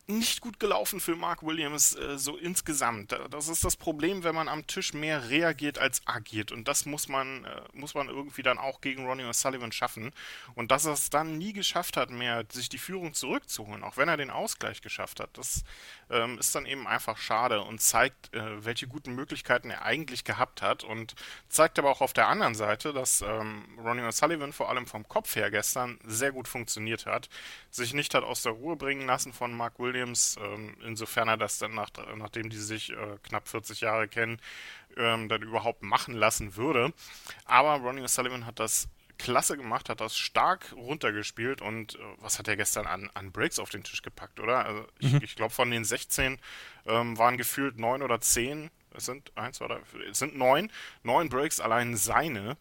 nicht 0.09 0.41
gut 0.41 0.61
gelaufen 0.61 1.01
für 1.01 1.17
Mark 1.17 1.43
Williams 1.43 1.97
äh, 1.97 2.17
so 2.17 2.37
insgesamt. 2.37 3.17
Das 3.31 3.49
ist 3.49 3.65
das 3.65 3.77
Problem, 3.77 4.23
wenn 4.23 4.35
man 4.35 4.49
am 4.49 4.67
Tisch 4.67 4.95
mehr 4.95 5.31
reagiert 5.31 5.79
als 5.79 6.01
agiert. 6.07 6.53
Und 6.53 6.69
das 6.69 6.87
muss 6.87 7.09
man, 7.09 7.45
äh, 7.45 7.63
muss 7.73 7.95
man 7.95 8.09
irgendwie 8.09 8.43
dann 8.43 8.59
auch 8.59 8.81
gegen 8.81 9.05
Ronnie 9.05 9.25
O'Sullivan 9.25 9.73
schaffen. 9.73 10.13
Und 10.55 10.71
dass 10.71 10.87
er 10.87 10.93
es 10.93 11.11
dann 11.11 11.39
nie 11.39 11.53
geschafft 11.53 11.97
hat, 11.97 12.11
mehr 12.11 12.45
sich 12.51 12.69
die 12.69 12.79
Führung 12.79 13.15
zurückzuholen, 13.15 13.83
auch 13.83 13.97
wenn 13.97 14.09
er 14.09 14.17
den 14.17 14.31
Ausgleich 14.31 14.81
geschafft 14.81 15.19
hat, 15.19 15.37
das 15.37 15.65
ähm, 16.09 16.39
ist 16.39 16.55
dann 16.55 16.67
eben 16.67 16.87
einfach 16.87 17.19
schade 17.19 17.63
und 17.63 17.81
zeigt, 17.81 18.33
äh, 18.33 18.65
welche 18.65 18.87
guten 18.87 19.15
Möglichkeiten 19.15 19.71
er 19.71 19.83
eigentlich 19.83 20.23
gehabt 20.23 20.63
hat. 20.63 20.85
Und 20.85 21.17
zeigt 21.49 21.81
aber 21.81 21.91
auch 21.91 22.01
auf 22.01 22.13
der 22.13 22.29
anderen 22.29 22.55
Seite, 22.55 22.93
dass 22.93 23.23
ähm, 23.23 23.65
Ronnie 23.83 24.03
O'Sullivan 24.03 24.53
vor 24.53 24.71
allem 24.71 24.87
vom 24.87 25.09
Kopf 25.09 25.35
her 25.35 25.51
gestern 25.51 25.99
sehr 26.05 26.31
gut 26.31 26.47
funktioniert 26.47 27.07
hat, 27.07 27.29
sich 27.71 27.93
nicht 27.93 28.15
hat 28.15 28.23
aus 28.23 28.43
der 28.43 28.53
Ruhe 28.53 28.77
bringen 28.77 29.07
lassen 29.07 29.33
von 29.33 29.53
Mark 29.53 29.81
Williams 29.81 29.96
Williams, 29.97 30.37
ähm, 30.43 30.77
insofern 30.85 31.29
er 31.29 31.37
das 31.37 31.59
dann, 31.59 31.75
nach, 31.75 31.91
nachdem 32.17 32.51
die 32.51 32.59
sich 32.59 32.91
äh, 32.91 33.19
knapp 33.23 33.49
40 33.49 33.81
Jahre 33.81 34.09
kennen, 34.09 34.39
ähm, 34.97 35.29
dann 35.29 35.43
überhaupt 35.43 35.83
machen 35.83 36.15
lassen 36.15 36.57
würde. 36.57 36.93
Aber 37.45 37.83
Ronnie 37.83 38.03
O'Sullivan 38.03 38.45
hat 38.45 38.61
das 38.61 38.89
klasse 39.19 39.57
gemacht, 39.57 39.89
hat 39.89 40.03
das 40.03 40.17
stark 40.17 40.73
runtergespielt 40.77 41.63
und 41.63 41.95
äh, 41.95 41.99
was 42.19 42.39
hat 42.39 42.49
er 42.49 42.57
gestern 42.57 42.87
an, 42.87 43.11
an 43.15 43.33
Breaks 43.33 43.59
auf 43.59 43.71
den 43.71 43.83
Tisch 43.83 44.03
gepackt, 44.03 44.41
oder? 44.41 44.67
Also 44.67 44.87
ich, 44.99 45.13
mhm. 45.15 45.21
ich 45.23 45.37
glaube, 45.37 45.55
von 45.55 45.71
den 45.71 45.85
16 45.85 46.39
ähm, 46.87 47.17
waren 47.17 47.39
gefühlt 47.39 47.79
9 47.79 48.03
oder 48.03 48.21
10 48.21 48.71
es 48.97 49.07
sind 49.07 49.33
eins, 49.37 49.59
zwei, 49.59 49.79
es 50.11 50.19
sind 50.19 50.37
neun, 50.37 50.71
neun 51.03 51.29
Breaks 51.29 51.61
allein 51.61 51.97
seine. 51.97 52.57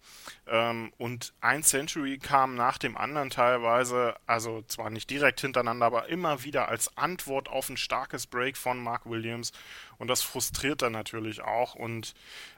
Ähm, 0.47 0.91
und 0.97 1.33
ein 1.41 1.63
Century 1.63 2.17
kam 2.17 2.55
nach 2.55 2.77
dem 2.77 2.97
anderen 2.97 3.29
teilweise, 3.29 4.15
also 4.25 4.61
zwar 4.63 4.89
nicht 4.89 5.09
direkt 5.09 5.41
hintereinander, 5.41 5.85
aber 5.85 6.09
immer 6.09 6.43
wieder 6.43 6.67
als 6.67 6.95
Antwort 6.97 7.49
auf 7.49 7.69
ein 7.69 7.77
starkes 7.77 8.27
Break 8.27 8.57
von 8.57 8.81
Mark 8.81 9.05
Williams. 9.05 9.51
Und 9.97 10.07
das 10.07 10.21
frustriert 10.21 10.81
dann 10.81 10.93
natürlich 10.93 11.41
auch. 11.41 11.75
Und 11.75 12.13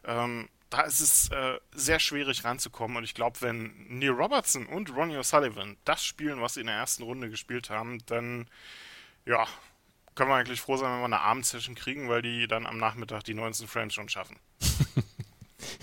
ähm, 0.05 0.49
da 0.69 0.81
ist 0.81 0.99
es 0.99 1.29
äh, 1.31 1.59
sehr 1.71 1.99
schwierig 1.99 2.43
ranzukommen. 2.43 2.97
Und 2.97 3.03
ich 3.03 3.13
glaube, 3.13 3.41
wenn 3.41 3.73
Neil 3.87 4.09
Robertson 4.09 4.65
und 4.65 4.93
Ronnie 4.95 5.17
O'Sullivan 5.17 5.77
das 5.85 6.03
spielen, 6.03 6.41
was 6.41 6.55
sie 6.55 6.61
in 6.61 6.67
der 6.67 6.75
ersten 6.75 7.03
Runde 7.03 7.29
gespielt 7.29 7.69
haben, 7.69 7.99
dann 8.05 8.49
ja, 9.25 9.45
können 10.17 10.29
wir 10.29 10.35
eigentlich 10.35 10.59
froh 10.59 10.75
sein, 10.75 10.91
wenn 10.91 10.99
wir 10.99 11.05
eine 11.05 11.21
Abendsession 11.21 11.75
kriegen, 11.75 12.09
weil 12.09 12.21
die 12.21 12.47
dann 12.47 12.65
am 12.65 12.77
Nachmittag 12.77 13.23
die 13.23 13.33
19 13.33 13.67
Frames 13.67 13.93
schon 13.93 14.09
schaffen. 14.09 14.37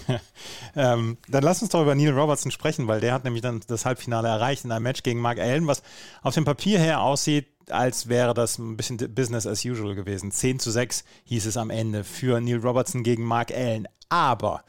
ähm, 0.77 1.17
dann 1.29 1.43
lass 1.43 1.63
uns 1.63 1.71
doch 1.71 1.83
über 1.83 1.95
Neil 1.95 2.11
Robertson 2.11 2.51
sprechen, 2.51 2.87
weil 2.89 3.01
der 3.01 3.13
hat 3.13 3.25
nämlich 3.25 3.43
dann 3.43 3.61
das 3.67 3.87
Halbfinale 3.87 4.29
erreicht 4.29 4.65
in 4.65 4.73
einem 4.73 4.83
Match 4.83 5.03
gegen 5.03 5.21
Mark 5.21 5.39
Allen, 5.39 5.67
was 5.67 5.83
auf 6.23 6.35
dem 6.35 6.45
Papier 6.45 6.79
her 6.79 7.01
aussieht, 7.01 7.47
als 7.71 8.09
wäre 8.09 8.35
das 8.35 8.59
ein 8.59 8.77
bisschen 8.77 8.99
Business 9.15 9.47
as 9.47 9.65
usual 9.65 9.95
gewesen. 9.95 10.31
10 10.31 10.59
zu 10.59 10.71
6 10.71 11.05
hieß 11.25 11.47
es 11.47 11.57
am 11.57 11.71
Ende 11.71 12.05
für 12.05 12.41
Neil 12.41 12.59
Robertson 12.59 13.03
gegen 13.03 13.25
Mark 13.25 13.53
Allen. 13.53 13.89
Aber 14.09 14.65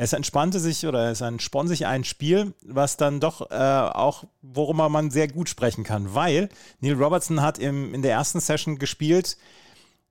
es 0.00 0.14
entspannte 0.14 0.60
sich 0.60 0.86
oder 0.86 1.10
es 1.10 1.20
entspann 1.20 1.68
sich 1.68 1.84
ein 1.84 2.04
Spiel, 2.04 2.54
was 2.64 2.96
dann 2.96 3.20
doch 3.20 3.50
äh, 3.50 3.54
auch, 3.54 4.24
worüber 4.40 4.88
man 4.88 5.10
sehr 5.10 5.28
gut 5.28 5.50
sprechen 5.50 5.84
kann, 5.84 6.14
weil 6.14 6.48
Neil 6.80 6.94
Robertson 6.94 7.42
hat 7.42 7.58
im, 7.58 7.92
in 7.92 8.00
der 8.00 8.12
ersten 8.12 8.40
Session 8.40 8.78
gespielt, 8.78 9.36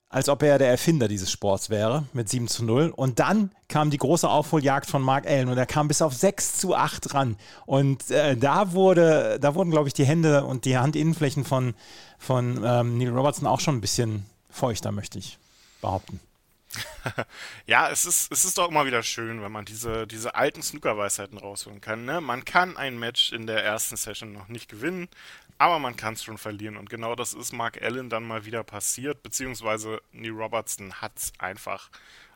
als 0.07 0.29
ob 0.29 0.43
er 0.43 0.59
der 0.59 0.69
Erfinder 0.69 1.07
dieses 1.07 1.31
Sports 1.31 1.71
wäre, 1.71 2.03
mit 2.13 2.29
7 2.29 2.47
zu 2.47 2.63
0. 2.63 2.93
Und 2.95 3.17
dann 3.17 3.49
kam 3.67 3.89
die 3.89 3.97
große 3.97 4.29
Aufholjagd 4.29 4.85
von 4.85 5.01
Mark 5.01 5.25
Allen 5.25 5.49
und 5.49 5.57
er 5.57 5.65
kam 5.65 5.87
bis 5.87 6.03
auf 6.03 6.13
6 6.13 6.57
zu 6.57 6.75
8 6.75 7.15
ran. 7.15 7.35
Und 7.65 8.11
äh, 8.11 8.37
da 8.37 8.73
wurde, 8.73 9.39
da 9.41 9.55
wurden, 9.55 9.71
glaube 9.71 9.87
ich, 9.87 9.95
die 9.95 10.05
Hände 10.05 10.45
und 10.45 10.65
die 10.65 10.77
Handinnenflächen 10.77 11.45
von, 11.45 11.73
von 12.19 12.61
ähm, 12.63 12.99
Neil 12.99 13.09
Robertson 13.09 13.47
auch 13.47 13.59
schon 13.59 13.77
ein 13.77 13.81
bisschen 13.81 14.27
feuchter, 14.51 14.91
möchte 14.91 15.17
ich 15.17 15.39
behaupten. 15.81 16.19
Ja, 17.65 17.89
es 17.89 18.05
ist, 18.05 18.31
es 18.31 18.45
ist 18.45 18.57
doch 18.57 18.69
immer 18.69 18.85
wieder 18.85 19.03
schön, 19.03 19.41
wenn 19.41 19.51
man 19.51 19.65
diese, 19.65 20.05
diese 20.05 20.35
alten 20.35 20.61
Snooker-Weisheiten 20.61 21.37
rausholen 21.37 21.81
kann. 21.81 22.05
Ne? 22.05 22.21
Man 22.21 22.45
kann 22.45 22.77
ein 22.77 22.99
Match 22.99 23.31
in 23.31 23.47
der 23.47 23.63
ersten 23.63 23.97
Session 23.97 24.33
noch 24.33 24.47
nicht 24.47 24.69
gewinnen, 24.69 25.07
aber 25.57 25.79
man 25.79 25.95
kann 25.95 26.13
es 26.13 26.23
schon 26.23 26.37
verlieren. 26.37 26.77
Und 26.77 26.89
genau 26.89 27.15
das 27.15 27.33
ist 27.33 27.53
Mark 27.53 27.81
Allen 27.81 28.09
dann 28.09 28.23
mal 28.23 28.45
wieder 28.45 28.63
passiert, 28.63 29.23
beziehungsweise 29.23 30.01
Neil 30.11 30.31
Robertson 30.31 30.93
hat 30.93 31.17
es 31.17 31.33
einfach 31.39 31.89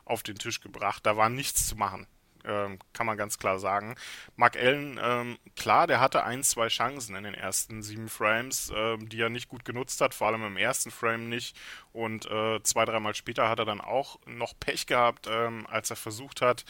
auf 0.04 0.22
den 0.22 0.36
Tisch 0.36 0.60
gebracht. 0.60 1.06
Da 1.06 1.16
war 1.16 1.28
nichts 1.28 1.66
zu 1.66 1.76
machen. 1.76 2.06
Ähm, 2.44 2.78
kann 2.92 3.06
man 3.06 3.16
ganz 3.16 3.38
klar 3.38 3.58
sagen. 3.58 3.94
Mark 4.36 4.56
Allen, 4.56 4.98
ähm, 5.02 5.38
klar, 5.56 5.86
der 5.86 6.00
hatte 6.00 6.24
ein, 6.24 6.42
zwei 6.42 6.68
Chancen 6.68 7.16
in 7.16 7.24
den 7.24 7.34
ersten 7.34 7.82
sieben 7.82 8.08
Frames, 8.08 8.72
ähm, 8.74 9.08
die 9.08 9.20
er 9.20 9.30
nicht 9.30 9.48
gut 9.48 9.64
genutzt 9.64 10.00
hat, 10.00 10.14
vor 10.14 10.28
allem 10.28 10.44
im 10.44 10.56
ersten 10.56 10.90
Frame 10.90 11.28
nicht. 11.28 11.56
Und 11.92 12.26
äh, 12.26 12.62
zwei, 12.62 12.84
dreimal 12.84 13.14
später 13.14 13.48
hat 13.48 13.58
er 13.58 13.64
dann 13.64 13.80
auch 13.80 14.18
noch 14.26 14.54
Pech 14.58 14.86
gehabt, 14.86 15.28
ähm, 15.30 15.66
als 15.70 15.90
er 15.90 15.96
versucht 15.96 16.40
hat, 16.40 16.64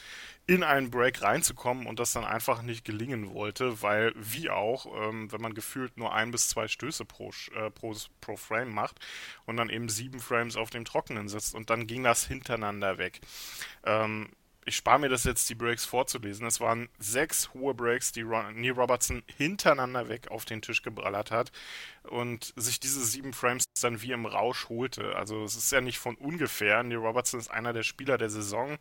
in 0.47 0.63
einen 0.63 0.91
Break 0.91 1.23
reinzukommen 1.23 1.87
und 1.87 1.99
das 1.99 2.13
dann 2.13 2.25
einfach 2.25 2.61
nicht 2.63 2.85
gelingen 2.85 3.33
wollte, 3.33 3.81
weil 3.81 4.13
wie 4.15 4.51
auch, 4.51 4.87
ähm, 4.87 5.33
wenn 5.33 5.41
man 5.41 5.55
gefühlt 5.55 5.97
nur 5.97 6.13
ein 6.13 6.31
bis 6.31 6.49
zwei 6.49 6.69
Stöße 6.69 7.07
pro, 7.07 7.31
äh, 7.55 7.71
pro, 7.71 7.97
pro 8.21 8.37
Frame 8.37 8.71
macht 8.71 9.01
und 9.47 9.57
dann 9.57 9.71
eben 9.71 9.89
sieben 9.89 10.21
Frames 10.21 10.57
auf 10.57 10.69
dem 10.69 10.85
Trockenen 10.85 11.29
sitzt 11.29 11.55
und 11.55 11.71
dann 11.71 11.87
ging 11.87 12.05
das 12.05 12.27
hintereinander 12.27 12.99
weg. 12.99 13.21
Ähm, 13.85 14.29
ich 14.67 14.77
spare 14.77 14.99
mir 14.99 15.09
das 15.09 15.25
jetzt, 15.25 15.49
die 15.51 15.55
Breaks 15.55 15.85
vorzulesen. 15.85 16.47
Es 16.47 16.61
waren 16.61 16.89
sechs 16.99 17.53
hohe 17.55 17.75
Breaks, 17.75 18.13
die 18.13 18.23
Ron 18.23 18.61
Neil 18.61 18.73
Robertson 18.73 19.23
hintereinander 19.37 20.09
weg 20.09 20.29
auf 20.31 20.45
den 20.45 20.63
Tisch 20.63 20.83
gebrallert 20.83 21.31
hat 21.31 21.53
und 22.05 22.53
sich 22.57 22.81
diese 22.81 23.05
sieben 23.05 23.33
Frames 23.33 23.65
dann 23.81 24.03
wie 24.03 24.13
im 24.13 24.27
Rausch 24.27 24.69
holte. 24.69 25.17
Also 25.17 25.45
es 25.45 25.57
ist 25.57 25.73
ja 25.73 25.81
nicht 25.81 25.99
von 25.99 26.17
ungefähr. 26.17 26.83
Neil 26.83 26.99
Robertson 26.99 27.41
ist 27.41 27.51
einer 27.51 27.73
der 27.73 27.83
Spieler 27.83 28.19
der 28.19 28.31
Saison, 28.31 28.79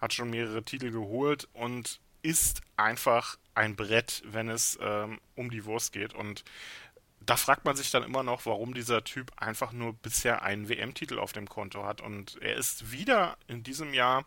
hat 0.00 0.12
schon 0.12 0.30
mehrere 0.30 0.62
Titel 0.62 0.90
geholt 0.90 1.48
und 1.52 2.00
ist 2.22 2.62
einfach 2.76 3.36
ein 3.54 3.76
Brett, 3.76 4.22
wenn 4.26 4.48
es 4.48 4.78
ähm, 4.80 5.20
um 5.34 5.50
die 5.50 5.64
Wurst 5.64 5.92
geht. 5.92 6.14
Und 6.14 6.44
da 7.20 7.36
fragt 7.36 7.64
man 7.64 7.76
sich 7.76 7.90
dann 7.90 8.02
immer 8.02 8.22
noch, 8.22 8.46
warum 8.46 8.74
dieser 8.74 9.04
Typ 9.04 9.32
einfach 9.36 9.72
nur 9.72 9.92
bisher 9.94 10.42
einen 10.42 10.68
WM-Titel 10.68 11.18
auf 11.18 11.32
dem 11.32 11.48
Konto 11.48 11.84
hat. 11.84 12.00
Und 12.00 12.40
er 12.40 12.56
ist 12.56 12.92
wieder 12.92 13.36
in 13.46 13.62
diesem 13.62 13.94
Jahr 13.94 14.24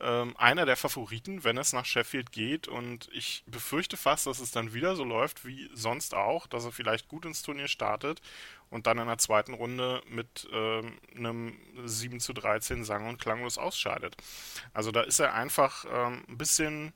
einer 0.00 0.66
der 0.66 0.76
Favoriten, 0.76 1.44
wenn 1.44 1.58
es 1.58 1.72
nach 1.72 1.84
Sheffield 1.84 2.32
geht. 2.32 2.66
Und 2.66 3.08
ich 3.12 3.44
befürchte 3.46 3.96
fast, 3.96 4.26
dass 4.26 4.40
es 4.40 4.50
dann 4.50 4.74
wieder 4.74 4.96
so 4.96 5.04
läuft 5.04 5.46
wie 5.46 5.70
sonst 5.74 6.14
auch, 6.14 6.46
dass 6.46 6.64
er 6.64 6.72
vielleicht 6.72 7.08
gut 7.08 7.24
ins 7.24 7.42
Turnier 7.42 7.68
startet 7.68 8.20
und 8.70 8.86
dann 8.86 8.98
in 8.98 9.06
der 9.06 9.18
zweiten 9.18 9.54
Runde 9.54 10.02
mit 10.08 10.48
ähm, 10.52 10.98
einem 11.16 11.58
7 11.84 12.20
zu 12.20 12.32
13 12.32 12.84
sang- 12.84 13.06
und 13.06 13.20
klanglos 13.20 13.58
ausscheidet. 13.58 14.16
Also 14.72 14.90
da 14.90 15.02
ist 15.02 15.20
er 15.20 15.34
einfach 15.34 15.84
ähm, 15.88 16.24
ein 16.28 16.38
bisschen 16.38 16.92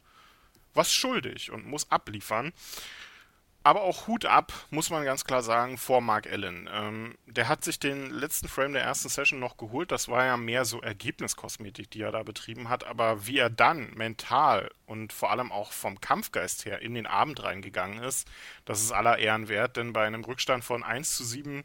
was 0.74 0.92
schuldig 0.92 1.50
und 1.50 1.66
muss 1.66 1.90
abliefern. 1.90 2.52
Aber 3.66 3.82
auch 3.82 4.06
Hut 4.06 4.26
ab, 4.26 4.52
muss 4.70 4.90
man 4.90 5.04
ganz 5.04 5.24
klar 5.24 5.42
sagen, 5.42 5.76
vor 5.76 6.00
Mark 6.00 6.30
Allen. 6.30 6.70
Ähm, 6.72 7.18
der 7.26 7.48
hat 7.48 7.64
sich 7.64 7.80
den 7.80 8.10
letzten 8.10 8.46
Frame 8.46 8.74
der 8.74 8.84
ersten 8.84 9.08
Session 9.08 9.40
noch 9.40 9.56
geholt. 9.56 9.90
Das 9.90 10.06
war 10.06 10.24
ja 10.24 10.36
mehr 10.36 10.64
so 10.64 10.80
Ergebniskosmetik, 10.80 11.90
die 11.90 12.00
er 12.00 12.12
da 12.12 12.22
betrieben 12.22 12.68
hat. 12.68 12.84
Aber 12.86 13.26
wie 13.26 13.38
er 13.38 13.50
dann 13.50 13.92
mental 13.94 14.70
und 14.86 15.12
vor 15.12 15.32
allem 15.32 15.50
auch 15.50 15.72
vom 15.72 16.00
Kampfgeist 16.00 16.64
her 16.64 16.80
in 16.80 16.94
den 16.94 17.08
Abend 17.08 17.42
reingegangen 17.42 18.04
ist, 18.04 18.28
das 18.66 18.80
ist 18.84 18.92
aller 18.92 19.18
Ehren 19.18 19.48
wert. 19.48 19.76
Denn 19.76 19.92
bei 19.92 20.06
einem 20.06 20.22
Rückstand 20.22 20.62
von 20.62 20.84
1 20.84 21.16
zu 21.16 21.24
7 21.24 21.64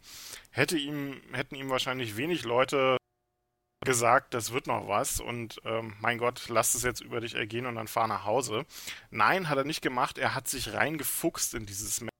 hätte 0.50 0.80
ihm, 0.80 1.22
hätten 1.34 1.54
ihm 1.54 1.70
wahrscheinlich 1.70 2.18
wenig 2.18 2.46
Leute 2.46 2.98
gesagt, 3.84 4.34
das 4.34 4.52
wird 4.52 4.68
noch 4.68 4.88
was 4.88 5.20
und 5.20 5.60
ähm, 5.66 5.96
mein 6.00 6.18
Gott, 6.18 6.50
lass 6.50 6.76
es 6.76 6.84
jetzt 6.84 7.02
über 7.02 7.20
dich 7.20 7.36
ergehen 7.36 7.66
und 7.66 7.76
dann 7.76 7.88
fahr 7.88 8.08
nach 8.08 8.26
Hause. 8.26 8.66
Nein, 9.10 9.50
hat 9.50 9.58
er 9.58 9.64
nicht 9.64 9.82
gemacht. 9.82 10.18
Er 10.18 10.36
hat 10.36 10.48
sich 10.48 10.74
reingefuchst 10.74 11.54
in 11.56 11.66
dieses 11.66 12.02
Match. 12.02 12.12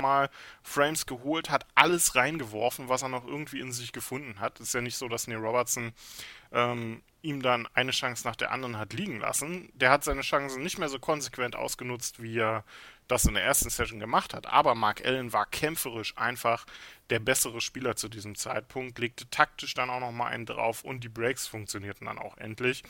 Mal 0.00 0.30
Frames 0.62 1.04
geholt, 1.04 1.50
hat 1.50 1.66
alles 1.74 2.14
reingeworfen, 2.14 2.88
was 2.88 3.02
er 3.02 3.10
noch 3.10 3.26
irgendwie 3.26 3.60
in 3.60 3.70
sich 3.70 3.92
gefunden 3.92 4.40
hat. 4.40 4.58
Ist 4.58 4.72
ja 4.72 4.80
nicht 4.80 4.96
so, 4.96 5.08
dass 5.08 5.26
Neil 5.26 5.36
Robertson 5.44 5.92
ähm, 6.52 7.02
ihm 7.20 7.42
dann 7.42 7.68
eine 7.74 7.90
Chance 7.90 8.26
nach 8.26 8.36
der 8.36 8.50
anderen 8.50 8.78
hat 8.78 8.94
liegen 8.94 9.18
lassen. 9.20 9.70
Der 9.74 9.90
hat 9.90 10.02
seine 10.02 10.22
Chancen 10.22 10.62
nicht 10.62 10.78
mehr 10.78 10.88
so 10.88 10.98
konsequent 10.98 11.54
ausgenutzt, 11.54 12.22
wie 12.22 12.38
er 12.38 12.64
das 13.10 13.24
in 13.24 13.34
der 13.34 13.44
ersten 13.44 13.70
Session 13.70 13.98
gemacht 13.98 14.34
hat. 14.34 14.46
Aber 14.46 14.74
Mark 14.74 15.04
Allen 15.04 15.32
war 15.32 15.46
kämpferisch 15.46 16.16
einfach 16.16 16.66
der 17.10 17.18
bessere 17.18 17.60
Spieler 17.60 17.96
zu 17.96 18.08
diesem 18.08 18.34
Zeitpunkt, 18.36 18.98
legte 18.98 19.28
taktisch 19.30 19.74
dann 19.74 19.90
auch 19.90 20.00
nochmal 20.00 20.32
einen 20.32 20.46
drauf 20.46 20.84
und 20.84 21.02
die 21.02 21.08
Breaks 21.08 21.46
funktionierten 21.46 22.06
dann 22.06 22.18
auch 22.18 22.36
endlich. 22.36 22.82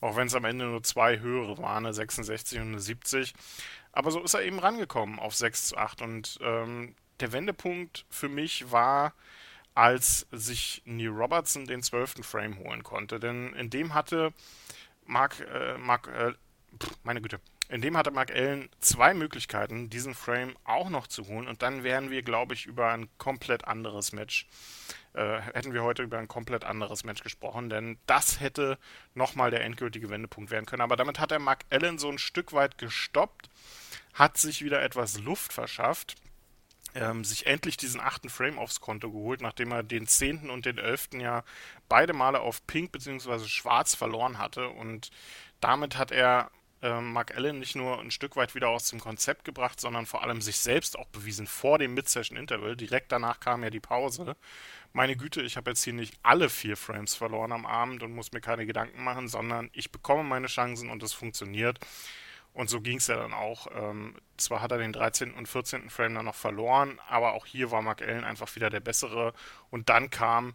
Auch 0.00 0.16
wenn 0.16 0.26
es 0.26 0.34
am 0.34 0.44
Ende 0.44 0.66
nur 0.66 0.82
zwei 0.82 1.20
höhere 1.20 1.58
waren, 1.58 1.86
eine 1.86 1.94
66 1.94 2.60
und 2.60 2.68
eine 2.68 2.80
70. 2.80 3.32
Aber 3.92 4.10
so 4.10 4.22
ist 4.22 4.34
er 4.34 4.42
eben 4.42 4.58
rangekommen 4.58 5.18
auf 5.18 5.34
6 5.34 5.68
zu 5.68 5.76
8. 5.76 6.02
Und 6.02 6.38
ähm, 6.42 6.94
der 7.20 7.32
Wendepunkt 7.32 8.04
für 8.10 8.28
mich 8.28 8.70
war, 8.70 9.14
als 9.74 10.26
sich 10.32 10.82
Neil 10.84 11.08
Robertson 11.08 11.66
den 11.66 11.82
12. 11.82 12.26
Frame 12.26 12.58
holen 12.58 12.82
konnte. 12.82 13.18
Denn 13.20 13.54
in 13.54 13.70
dem 13.70 13.94
hatte 13.94 14.32
Mark, 15.06 15.40
äh, 15.40 15.78
Mark 15.78 16.08
äh, 16.08 16.32
meine 17.04 17.20
Güte, 17.20 17.40
in 17.72 17.80
dem 17.80 17.96
hatte 17.96 18.10
Mark 18.10 18.30
Allen 18.30 18.68
zwei 18.80 19.14
Möglichkeiten, 19.14 19.88
diesen 19.88 20.14
Frame 20.14 20.54
auch 20.62 20.90
noch 20.90 21.06
zu 21.06 21.26
holen. 21.26 21.48
Und 21.48 21.62
dann 21.62 21.82
wären 21.82 22.10
wir, 22.10 22.20
glaube 22.22 22.52
ich, 22.52 22.66
über 22.66 22.90
ein 22.90 23.08
komplett 23.16 23.66
anderes 23.66 24.12
Match, 24.12 24.46
äh, 25.14 25.40
hätten 25.40 25.72
wir 25.72 25.82
heute 25.82 26.02
über 26.02 26.18
ein 26.18 26.28
komplett 26.28 26.64
anderes 26.64 27.02
Match 27.02 27.22
gesprochen. 27.22 27.70
Denn 27.70 27.96
das 28.04 28.40
hätte 28.40 28.76
nochmal 29.14 29.50
der 29.50 29.64
endgültige 29.64 30.10
Wendepunkt 30.10 30.50
werden 30.50 30.66
können. 30.66 30.82
Aber 30.82 30.96
damit 30.96 31.18
hat 31.18 31.32
er 31.32 31.38
Mark 31.38 31.64
Allen 31.70 31.96
so 31.96 32.10
ein 32.10 32.18
Stück 32.18 32.52
weit 32.52 32.76
gestoppt, 32.76 33.48
hat 34.12 34.36
sich 34.36 34.62
wieder 34.62 34.82
etwas 34.82 35.18
Luft 35.20 35.54
verschafft. 35.54 36.16
Ähm, 36.94 37.24
sich 37.24 37.46
endlich 37.46 37.78
diesen 37.78 38.02
achten 38.02 38.28
Frame 38.28 38.58
aufs 38.58 38.82
Konto 38.82 39.10
geholt, 39.10 39.40
nachdem 39.40 39.72
er 39.72 39.82
den 39.82 40.06
zehnten 40.06 40.50
und 40.50 40.66
den 40.66 40.76
elften 40.76 41.20
ja 41.20 41.42
beide 41.88 42.12
Male 42.12 42.40
auf 42.40 42.66
Pink 42.66 42.92
bzw. 42.92 43.48
Schwarz 43.48 43.94
verloren 43.94 44.36
hatte. 44.36 44.68
Und 44.68 45.10
damit 45.60 45.96
hat 45.96 46.10
er 46.10 46.50
Mark 46.90 47.36
Allen 47.36 47.60
nicht 47.60 47.76
nur 47.76 48.00
ein 48.00 48.10
Stück 48.10 48.34
weit 48.34 48.54
wieder 48.54 48.68
aus 48.68 48.88
dem 48.88 48.98
Konzept 48.98 49.44
gebracht, 49.44 49.80
sondern 49.80 50.04
vor 50.04 50.22
allem 50.22 50.40
sich 50.40 50.58
selbst 50.58 50.98
auch 50.98 51.06
bewiesen 51.06 51.46
vor 51.46 51.78
dem 51.78 51.94
Mid-Session-Interval. 51.94 52.76
Direkt 52.76 53.12
danach 53.12 53.38
kam 53.38 53.62
ja 53.62 53.70
die 53.70 53.80
Pause. 53.80 54.36
Meine 54.92 55.16
Güte, 55.16 55.42
ich 55.42 55.56
habe 55.56 55.70
jetzt 55.70 55.84
hier 55.84 55.92
nicht 55.92 56.18
alle 56.22 56.48
vier 56.50 56.76
Frames 56.76 57.14
verloren 57.14 57.52
am 57.52 57.66
Abend 57.66 58.02
und 58.02 58.14
muss 58.14 58.32
mir 58.32 58.40
keine 58.40 58.66
Gedanken 58.66 59.04
machen, 59.04 59.28
sondern 59.28 59.70
ich 59.72 59.92
bekomme 59.92 60.24
meine 60.24 60.48
Chancen 60.48 60.90
und 60.90 61.02
es 61.02 61.12
funktioniert. 61.12 61.78
Und 62.52 62.68
so 62.68 62.80
ging 62.80 62.98
es 62.98 63.06
ja 63.06 63.16
dann 63.16 63.32
auch. 63.32 63.68
Ähm, 63.74 64.16
zwar 64.36 64.60
hat 64.60 64.72
er 64.72 64.78
den 64.78 64.92
13. 64.92 65.32
und 65.34 65.46
14. 65.46 65.88
Frame 65.88 66.16
dann 66.16 66.24
noch 66.26 66.34
verloren, 66.34 67.00
aber 67.08 67.32
auch 67.32 67.46
hier 67.46 67.70
war 67.70 67.80
Mark 67.80 68.02
Allen 68.02 68.24
einfach 68.24 68.54
wieder 68.56 68.70
der 68.70 68.80
bessere. 68.80 69.32
Und 69.70 69.88
dann 69.88 70.10
kam 70.10 70.54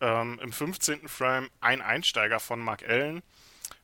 ähm, 0.00 0.38
im 0.40 0.52
15. 0.52 1.08
Frame 1.08 1.50
ein 1.60 1.82
Einsteiger 1.82 2.40
von 2.40 2.60
Mark 2.60 2.88
Allen. 2.88 3.22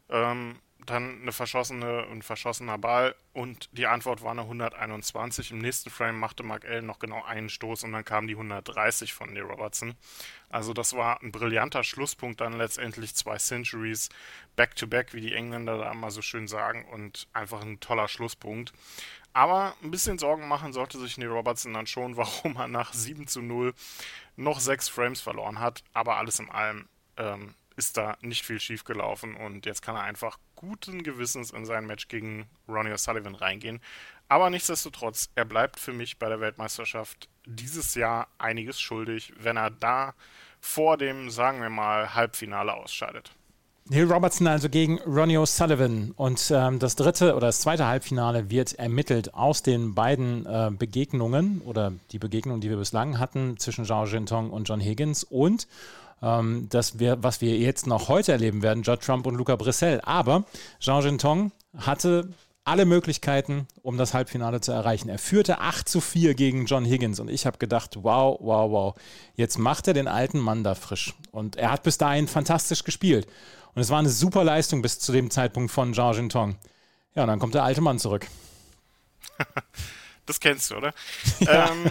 Ähm, 0.08 0.60
dann 0.86 1.22
eine 1.22 1.32
verschossene, 1.32 2.06
ein 2.10 2.22
verschossener 2.22 2.78
Ball 2.78 3.14
und 3.32 3.68
die 3.72 3.86
Antwort 3.86 4.22
war 4.22 4.32
eine 4.32 4.42
121. 4.42 5.52
Im 5.52 5.58
nächsten 5.58 5.90
Frame 5.90 6.18
machte 6.18 6.42
Mark 6.42 6.64
Allen 6.64 6.86
noch 6.86 6.98
genau 6.98 7.22
einen 7.24 7.48
Stoß 7.48 7.84
und 7.84 7.92
dann 7.92 8.04
kam 8.04 8.26
die 8.26 8.34
130 8.34 9.12
von 9.12 9.32
Neil 9.32 9.42
Robertson. 9.42 9.94
Also 10.48 10.72
das 10.72 10.94
war 10.94 11.22
ein 11.22 11.32
brillanter 11.32 11.84
Schlusspunkt, 11.84 12.40
dann 12.40 12.54
letztendlich 12.54 13.14
zwei 13.14 13.38
Centuries 13.38 14.08
back-to-back, 14.56 15.08
-back, 15.08 15.14
wie 15.14 15.20
die 15.20 15.34
Engländer 15.34 15.78
da 15.78 15.90
immer 15.90 16.10
so 16.10 16.22
schön 16.22 16.48
sagen 16.48 16.84
und 16.86 17.28
einfach 17.32 17.62
ein 17.62 17.80
toller 17.80 18.08
Schlusspunkt. 18.08 18.72
Aber 19.32 19.74
ein 19.82 19.90
bisschen 19.90 20.18
Sorgen 20.18 20.46
machen 20.46 20.72
sollte 20.72 20.98
sich 20.98 21.16
Neil 21.16 21.28
Robertson 21.28 21.72
dann 21.72 21.86
schon, 21.86 22.16
warum 22.16 22.56
er 22.56 22.68
nach 22.68 22.92
7 22.92 23.26
zu 23.26 23.40
0 23.40 23.74
noch 24.36 24.60
sechs 24.60 24.88
Frames 24.88 25.20
verloren 25.20 25.58
hat. 25.58 25.82
Aber 25.92 26.16
alles 26.16 26.38
in 26.38 26.50
allem 26.50 26.88
ähm, 27.16 27.54
ist 27.82 27.96
da 27.96 28.16
nicht 28.20 28.44
viel 28.44 28.60
schief 28.60 28.84
gelaufen 28.84 29.34
und 29.34 29.66
jetzt 29.66 29.82
kann 29.82 29.96
er 29.96 30.02
einfach 30.02 30.38
guten 30.54 31.02
Gewissens 31.02 31.50
in 31.50 31.66
sein 31.66 31.84
Match 31.84 32.06
gegen 32.06 32.46
Ronnie 32.68 32.92
O'Sullivan 32.92 33.34
reingehen. 33.34 33.80
Aber 34.28 34.50
nichtsdestotrotz, 34.50 35.30
er 35.34 35.44
bleibt 35.44 35.80
für 35.80 35.92
mich 35.92 36.16
bei 36.16 36.28
der 36.28 36.40
Weltmeisterschaft 36.40 37.28
dieses 37.44 37.96
Jahr 37.96 38.28
einiges 38.38 38.80
schuldig, 38.80 39.32
wenn 39.36 39.56
er 39.56 39.70
da 39.70 40.14
vor 40.60 40.96
dem, 40.96 41.28
sagen 41.28 41.60
wir 41.60 41.70
mal, 41.70 42.14
Halbfinale 42.14 42.72
ausscheidet. 42.72 43.32
Neil 43.86 44.04
Robertson 44.04 44.46
also 44.46 44.68
gegen 44.68 45.00
Ronnie 45.00 45.38
O'Sullivan. 45.38 46.12
Und 46.14 46.52
ähm, 46.54 46.78
das 46.78 46.94
dritte 46.94 47.34
oder 47.34 47.48
das 47.48 47.62
zweite 47.62 47.88
Halbfinale 47.88 48.48
wird 48.48 48.74
ermittelt 48.74 49.34
aus 49.34 49.64
den 49.64 49.94
beiden 49.96 50.46
äh, 50.46 50.70
Begegnungen 50.70 51.60
oder 51.62 51.92
die 52.12 52.20
Begegnung, 52.20 52.60
die 52.60 52.70
wir 52.70 52.76
bislang 52.76 53.18
hatten 53.18 53.58
zwischen 53.58 53.84
Zhao 53.84 54.04
Jintong 54.04 54.50
und 54.50 54.68
John 54.68 54.80
Higgins 54.80 55.24
und 55.24 55.66
ähm, 56.22 56.68
das 56.70 56.98
wir, 56.98 57.22
was 57.22 57.40
wir 57.40 57.56
jetzt 57.58 57.86
noch 57.86 58.08
heute 58.08 58.32
erleben 58.32 58.62
werden, 58.62 58.82
Judd 58.82 59.00
Trump 59.02 59.26
und 59.26 59.34
Luca 59.34 59.56
Brissell. 59.56 60.00
Aber 60.02 60.44
Jean 60.80 61.02
Gintong 61.02 61.52
hatte 61.76 62.28
alle 62.64 62.84
Möglichkeiten, 62.84 63.66
um 63.82 63.98
das 63.98 64.14
Halbfinale 64.14 64.60
zu 64.60 64.70
erreichen. 64.70 65.08
Er 65.08 65.18
führte 65.18 65.58
8 65.58 65.88
zu 65.88 66.00
4 66.00 66.34
gegen 66.34 66.66
John 66.66 66.84
Higgins 66.84 67.18
und 67.18 67.28
ich 67.28 67.44
habe 67.44 67.58
gedacht, 67.58 67.96
wow, 68.02 68.38
wow, 68.40 68.70
wow, 68.70 68.94
jetzt 69.34 69.58
macht 69.58 69.88
er 69.88 69.94
den 69.94 70.06
alten 70.06 70.38
Mann 70.38 70.62
da 70.62 70.74
frisch. 70.76 71.14
Und 71.32 71.56
er 71.56 71.72
hat 71.72 71.82
bis 71.82 71.98
dahin 71.98 72.28
fantastisch 72.28 72.84
gespielt. 72.84 73.26
Und 73.74 73.82
es 73.82 73.90
war 73.90 73.98
eine 73.98 74.10
super 74.10 74.44
Leistung 74.44 74.80
bis 74.82 75.00
zu 75.00 75.12
dem 75.12 75.30
Zeitpunkt 75.30 75.72
von 75.72 75.92
Jean 75.92 76.14
Gintong. 76.14 76.56
Ja, 77.14 77.22
und 77.22 77.28
dann 77.28 77.40
kommt 77.40 77.54
der 77.54 77.64
alte 77.64 77.80
Mann 77.80 77.98
zurück. 77.98 78.26
Das 80.24 80.38
kennst 80.38 80.70
du, 80.70 80.76
oder? 80.76 80.94
Ja. 81.40 81.72
Ähm, 81.72 81.90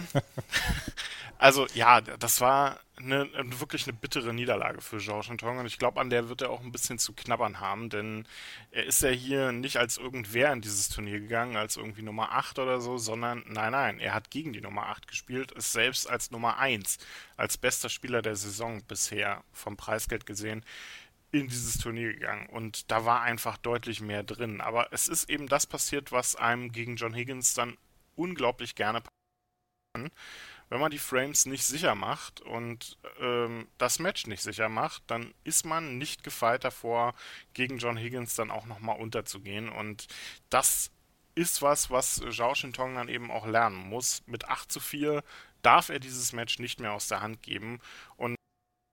Also 1.42 1.66
ja, 1.74 2.00
das 2.00 2.40
war 2.40 2.78
eine, 2.94 3.28
wirklich 3.58 3.88
eine 3.88 3.94
bittere 3.94 4.32
Niederlage 4.32 4.80
für 4.80 4.98
Zhao 4.98 5.22
Shintong 5.22 5.58
und 5.58 5.66
ich 5.66 5.76
glaube, 5.76 6.00
an 6.00 6.08
der 6.08 6.28
wird 6.28 6.40
er 6.40 6.50
auch 6.50 6.60
ein 6.60 6.70
bisschen 6.70 7.00
zu 7.00 7.14
knabbern 7.14 7.58
haben, 7.58 7.90
denn 7.90 8.28
er 8.70 8.84
ist 8.84 9.02
ja 9.02 9.08
hier 9.08 9.50
nicht 9.50 9.76
als 9.76 9.98
irgendwer 9.98 10.52
in 10.52 10.60
dieses 10.60 10.88
Turnier 10.88 11.18
gegangen, 11.18 11.56
als 11.56 11.76
irgendwie 11.76 12.02
Nummer 12.02 12.30
8 12.30 12.60
oder 12.60 12.80
so, 12.80 12.96
sondern 12.96 13.42
nein, 13.48 13.72
nein, 13.72 13.98
er 13.98 14.14
hat 14.14 14.30
gegen 14.30 14.52
die 14.52 14.60
Nummer 14.60 14.86
8 14.86 15.08
gespielt, 15.08 15.50
ist 15.50 15.72
selbst 15.72 16.08
als 16.08 16.30
Nummer 16.30 16.58
1, 16.58 16.98
als 17.36 17.58
bester 17.58 17.88
Spieler 17.88 18.22
der 18.22 18.36
Saison 18.36 18.80
bisher 18.84 19.42
vom 19.52 19.76
Preisgeld 19.76 20.26
gesehen, 20.26 20.64
in 21.32 21.48
dieses 21.48 21.78
Turnier 21.78 22.12
gegangen 22.12 22.46
und 22.50 22.88
da 22.92 23.04
war 23.04 23.22
einfach 23.22 23.56
deutlich 23.56 24.00
mehr 24.00 24.22
drin. 24.22 24.60
Aber 24.60 24.92
es 24.92 25.08
ist 25.08 25.28
eben 25.28 25.48
das 25.48 25.66
passiert, 25.66 26.12
was 26.12 26.36
einem 26.36 26.70
gegen 26.70 26.94
John 26.94 27.14
Higgins 27.14 27.54
dann 27.54 27.76
unglaublich 28.14 28.76
gerne 28.76 29.00
passiert 29.00 30.12
wenn 30.72 30.80
man 30.80 30.90
die 30.90 30.98
Frames 30.98 31.44
nicht 31.44 31.64
sicher 31.64 31.94
macht 31.94 32.40
und 32.40 32.96
ähm, 33.20 33.68
das 33.76 33.98
Match 33.98 34.26
nicht 34.26 34.42
sicher 34.42 34.70
macht, 34.70 35.02
dann 35.06 35.34
ist 35.44 35.66
man 35.66 35.98
nicht 35.98 36.24
gefeit 36.24 36.64
davor, 36.64 37.12
gegen 37.52 37.76
John 37.76 37.98
Higgins 37.98 38.36
dann 38.36 38.50
auch 38.50 38.64
nochmal 38.64 38.98
unterzugehen. 38.98 39.68
Und 39.68 40.06
das 40.48 40.90
ist 41.34 41.60
was, 41.60 41.90
was 41.90 42.22
Zhao 42.30 42.54
Shintong 42.54 42.94
dann 42.94 43.10
eben 43.10 43.30
auch 43.30 43.46
lernen 43.46 43.76
muss. 43.76 44.22
Mit 44.24 44.48
8 44.48 44.72
zu 44.72 44.80
4 44.80 45.22
darf 45.60 45.90
er 45.90 45.98
dieses 45.98 46.32
Match 46.32 46.58
nicht 46.58 46.80
mehr 46.80 46.94
aus 46.94 47.06
der 47.06 47.20
Hand 47.20 47.42
geben. 47.42 47.78
Und 48.16 48.34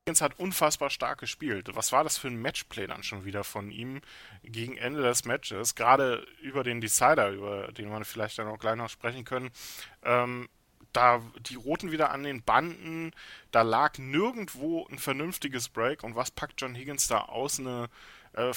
Higgins 0.05 0.19
hat 0.19 0.37
unfassbar 0.37 0.89
stark 0.89 1.21
gespielt. 1.21 1.69
Was 1.75 1.93
war 1.93 2.03
das 2.03 2.17
für 2.17 2.27
ein 2.27 2.41
Matchplay 2.41 2.87
dann 2.87 3.03
schon 3.03 3.23
wieder 3.23 3.45
von 3.45 3.71
ihm 3.71 4.01
gegen 4.43 4.75
Ende 4.75 5.01
des 5.01 5.23
Matches? 5.23 5.75
Gerade 5.75 6.27
über 6.41 6.65
den 6.65 6.81
Decider, 6.81 7.29
über 7.29 7.71
den 7.71 7.89
wir 7.89 8.03
vielleicht 8.03 8.37
dann 8.37 8.49
auch 8.49 8.59
gleich 8.59 8.75
noch 8.75 8.89
sprechen 8.89 9.23
können. 9.23 9.49
Ähm, 10.03 10.49
da 10.93 11.21
die 11.49 11.55
Roten 11.55 11.91
wieder 11.91 12.11
an 12.11 12.23
den 12.23 12.41
Banden, 12.43 13.11
da 13.51 13.61
lag 13.61 13.97
nirgendwo 13.97 14.87
ein 14.87 14.99
vernünftiges 14.99 15.69
Break 15.69 16.03
und 16.03 16.15
was 16.15 16.31
packt 16.31 16.61
John 16.61 16.75
Higgins 16.75 17.07
da 17.07 17.19
aus? 17.21 17.59
Eine 17.59 17.89
äh, 18.33 18.53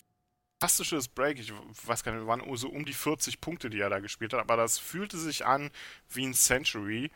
fantastisches 0.61 1.09
Break, 1.09 1.39
ich 1.39 1.53
weiß 1.87 2.05
gar 2.05 2.13
nicht, 2.13 2.27
waren 2.27 2.57
so 2.57 2.69
um 2.69 2.85
die 2.85 2.93
40 2.93 3.41
Punkte, 3.41 3.69
die 3.69 3.81
er 3.81 3.91
da 3.91 3.99
gespielt 3.99 4.33
hat, 4.33 4.41
aber 4.41 4.57
das 4.57 4.79
fühlte 4.79 5.19
sich 5.19 5.45
an 5.45 5.71
wie 6.09 6.25
ein 6.25 6.35
Century. 6.35 7.11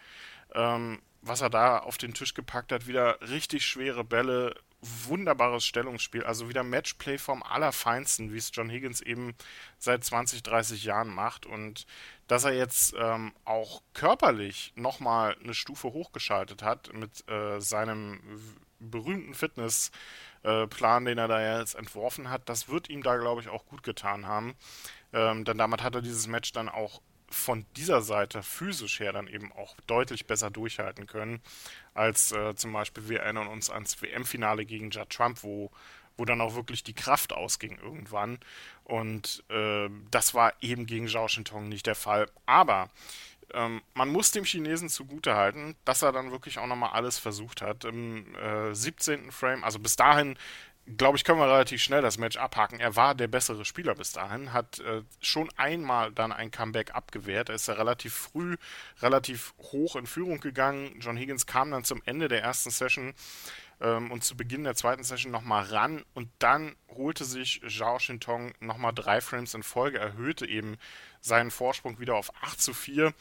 Ähm, 0.54 1.00
was 1.23 1.40
er 1.40 1.50
da 1.50 1.78
auf 1.78 1.99
den 1.99 2.14
Tisch 2.14 2.35
gepackt 2.35 2.73
hat, 2.73 2.87
wieder 2.87 3.20
richtig 3.20 3.66
schwere 3.66 4.04
Bälle, 4.04 4.54
wunderbares 5.07 5.64
Stellungsspiel, 5.64 6.25
also 6.25 6.49
wieder 6.49 6.62
Matchplay 6.62 7.19
vom 7.19 7.43
Allerfeinsten, 7.43 8.33
wie 8.33 8.38
es 8.38 8.50
John 8.52 8.71
Higgins 8.71 9.00
eben 9.00 9.35
seit 9.78 10.05
20, 10.05 10.43
30 10.43 10.85
Jahren 10.85 11.09
macht 11.09 11.47
und 11.47 11.87
dass 12.26 12.45
er 12.45 12.52
jetzt 12.52 12.95
ähm, 12.99 13.33
auch 13.45 13.83
körperlich 13.95 14.73
nochmal 14.75 15.37
eine 15.43 15.55
Stufe 15.55 15.93
hochgeschaltet 15.93 16.62
hat 16.62 16.93
mit 16.93 17.28
äh, 17.28 17.61
seinem 17.61 18.21
berühmten 18.78 19.35
Fitnessplan, 19.35 21.02
äh, 21.02 21.09
den 21.09 21.19
er 21.19 21.28
da 21.28 21.59
jetzt 21.61 21.75
entworfen 21.75 22.31
hat, 22.31 22.49
das 22.49 22.69
wird 22.69 22.88
ihm 22.88 23.02
da, 23.02 23.16
glaube 23.16 23.40
ich, 23.40 23.49
auch 23.49 23.66
gut 23.66 23.83
getan 23.83 24.26
haben. 24.26 24.55
Ähm, 25.12 25.45
denn 25.45 25.59
damit 25.59 25.83
hat 25.83 25.95
er 25.95 26.02
dieses 26.02 26.26
Match 26.26 26.52
dann 26.52 26.69
auch 26.69 27.00
von 27.28 27.66
dieser 27.76 28.02
Seite 28.02 28.42
physisch 28.42 29.00
her 29.00 29.12
dann 29.12 29.28
eben 29.28 29.52
auch 29.52 29.75
deutlich 29.87 30.26
besser 30.26 30.50
durchhalten 30.50 31.06
können, 31.06 31.40
als 31.95 32.33
äh, 32.33 32.54
zum 32.54 32.73
Beispiel 32.73 33.09
wir 33.09 33.21
erinnern 33.21 33.49
uns 33.49 33.71
ans 33.71 34.00
WM-Finale 34.00 34.64
gegen 34.64 34.90
Judd 34.90 35.11
Trump, 35.11 35.42
wo 35.42 35.71
wo 36.16 36.25
dann 36.25 36.40
auch 36.40 36.54
wirklich 36.54 36.83
die 36.83 36.95
Kraft 36.95 37.33
ausging 37.33 37.78
irgendwann. 37.83 38.38
Und 38.85 39.45
äh, 39.50 39.88
das 40.11 40.35
war 40.35 40.54
eben 40.61 40.87
gegen 40.87 41.09
Zhao 41.09 41.28
Shintong 41.28 41.68
nicht 41.68 41.87
der 41.87 41.95
Fall. 41.95 42.26
Aber 42.47 42.88
ähm, 43.52 43.83
man 43.95 44.09
muss 44.09 44.33
dem 44.33 44.45
Chinesen 44.45 44.88
zugutehalten, 44.88 45.76
dass 45.85 46.02
er 46.02 46.12
dann 46.12 46.30
wirklich 46.30 46.59
auch 46.59 46.66
nochmal 46.66 46.90
alles 46.90 47.18
versucht 47.18 47.62
hat. 47.62 47.85
Im 47.85 48.35
äh, 48.37 48.75
17. 48.75 49.30
Frame, 49.30 49.64
also 49.64 49.78
bis 49.78 49.97
dahin 49.97 50.38
glaube 50.97 51.16
ich, 51.16 51.25
können 51.25 51.40
wir 51.40 51.47
relativ 51.47 51.83
schnell 51.83 52.02
das 52.02 52.19
Match 52.19 52.37
abhaken. 52.37 52.78
Er 52.78 52.95
war 52.97 53.14
der 53.14 53.26
bessere 53.26 53.64
Spieler 53.64 53.95
bis 53.95 54.12
dahin, 54.12 54.52
hat 54.52 54.78
äh, 54.81 55.02
schon 55.21 55.50
einmal 55.57 56.12
dann 56.12 56.33
ein 56.33 56.50
Comeback 56.50 56.95
abgewehrt. 56.95 57.49
Er 57.49 57.57
ist 57.57 57.69
ja 57.69 57.75
relativ 57.75 58.14
früh, 58.14 58.57
relativ 59.00 59.55
hoch 59.59 59.97
in 59.97 60.07
Führung 60.07 60.40
gegangen. 60.40 60.97
John 61.00 61.16
Higgins 61.16 61.47
kam 61.47 61.71
dann 61.71 61.85
zum 61.85 62.02
Ende 62.05 62.28
der 62.28 62.43
ersten 62.43 62.71
Session 62.71 63.14
ähm, 63.81 64.11
und 64.11 64.23
zu 64.23 64.37
Beginn 64.37 64.64
der 64.64 64.76
zweiten 64.76 65.02
Session 65.02 65.33
nochmal 65.33 65.64
ran 65.64 66.05
und 66.14 66.28
dann 66.38 66.76
holte 66.88 67.25
sich 67.25 67.61
Zhao 67.69 67.99
Shintong 67.99 68.55
nochmal 68.61 68.93
drei 68.95 69.21
Frames 69.21 69.55
in 69.55 69.62
Folge, 69.62 69.99
erhöhte 69.99 70.47
eben 70.47 70.76
seinen 71.21 71.50
Vorsprung 71.50 71.99
wieder 71.99 72.14
auf 72.14 72.31
8 72.43 72.61
zu 72.61 72.73
4. 72.73 73.12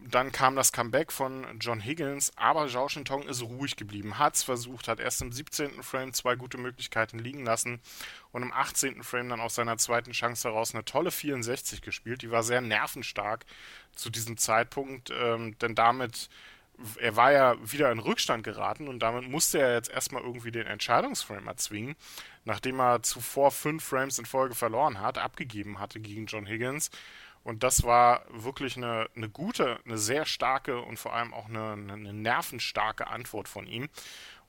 Dann 0.00 0.30
kam 0.30 0.54
das 0.54 0.72
Comeback 0.72 1.10
von 1.10 1.44
John 1.58 1.80
Higgins, 1.80 2.32
aber 2.36 2.68
Zhao 2.68 2.88
Shintong 2.88 3.24
ist 3.24 3.42
ruhig 3.42 3.74
geblieben, 3.74 4.18
hat 4.18 4.36
es 4.36 4.44
versucht, 4.44 4.86
hat 4.86 5.00
erst 5.00 5.20
im 5.22 5.32
17. 5.32 5.82
Frame 5.82 6.12
zwei 6.12 6.36
gute 6.36 6.56
Möglichkeiten 6.56 7.18
liegen 7.18 7.44
lassen 7.44 7.80
und 8.30 8.42
im 8.42 8.52
18. 8.52 9.02
Frame 9.02 9.30
dann 9.30 9.40
aus 9.40 9.56
seiner 9.56 9.76
zweiten 9.76 10.12
Chance 10.12 10.48
heraus 10.48 10.72
eine 10.72 10.84
tolle 10.84 11.10
64 11.10 11.82
gespielt. 11.82 12.22
Die 12.22 12.30
war 12.30 12.44
sehr 12.44 12.60
nervenstark 12.60 13.44
zu 13.96 14.08
diesem 14.08 14.36
Zeitpunkt, 14.36 15.10
ähm, 15.10 15.58
denn 15.58 15.74
damit 15.74 16.28
er 17.00 17.16
war 17.16 17.32
ja 17.32 17.56
wieder 17.60 17.90
in 17.90 17.98
Rückstand 17.98 18.44
geraten 18.44 18.88
und 18.88 19.00
damit 19.00 19.28
musste 19.28 19.58
er 19.58 19.74
jetzt 19.74 19.90
erstmal 19.90 20.22
irgendwie 20.22 20.52
den 20.52 20.66
Entscheidungsframe 20.66 21.48
erzwingen, 21.48 21.96
nachdem 22.44 22.80
er 22.80 23.02
zuvor 23.02 23.50
fünf 23.50 23.82
Frames 23.84 24.18
in 24.18 24.26
Folge 24.26 24.54
verloren 24.54 25.00
hat, 25.00 25.18
abgegeben 25.18 25.80
hatte 25.80 25.98
gegen 25.98 26.26
John 26.26 26.46
Higgins. 26.46 26.90
Und 27.48 27.62
das 27.62 27.82
war 27.82 28.26
wirklich 28.28 28.76
eine, 28.76 29.08
eine 29.16 29.30
gute, 29.30 29.80
eine 29.86 29.96
sehr 29.96 30.26
starke 30.26 30.82
und 30.82 30.98
vor 30.98 31.14
allem 31.14 31.32
auch 31.32 31.48
eine, 31.48 31.72
eine 31.72 32.12
nervenstarke 32.12 33.06
Antwort 33.06 33.48
von 33.48 33.66
ihm. 33.66 33.88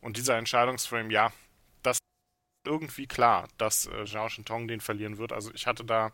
Und 0.01 0.17
dieser 0.17 0.37
Entscheidungsframe, 0.37 1.09
ja, 1.09 1.31
irgendwie 2.65 3.07
klar, 3.07 3.47
dass 3.57 3.85
äh, 3.87 4.05
Zhao 4.05 4.27
Shintong 4.27 4.67
den 4.67 4.81
verlieren 4.81 5.17
wird. 5.17 5.31
Also 5.31 5.51
ich 5.53 5.65
hatte 5.65 5.85
da 5.85 6.11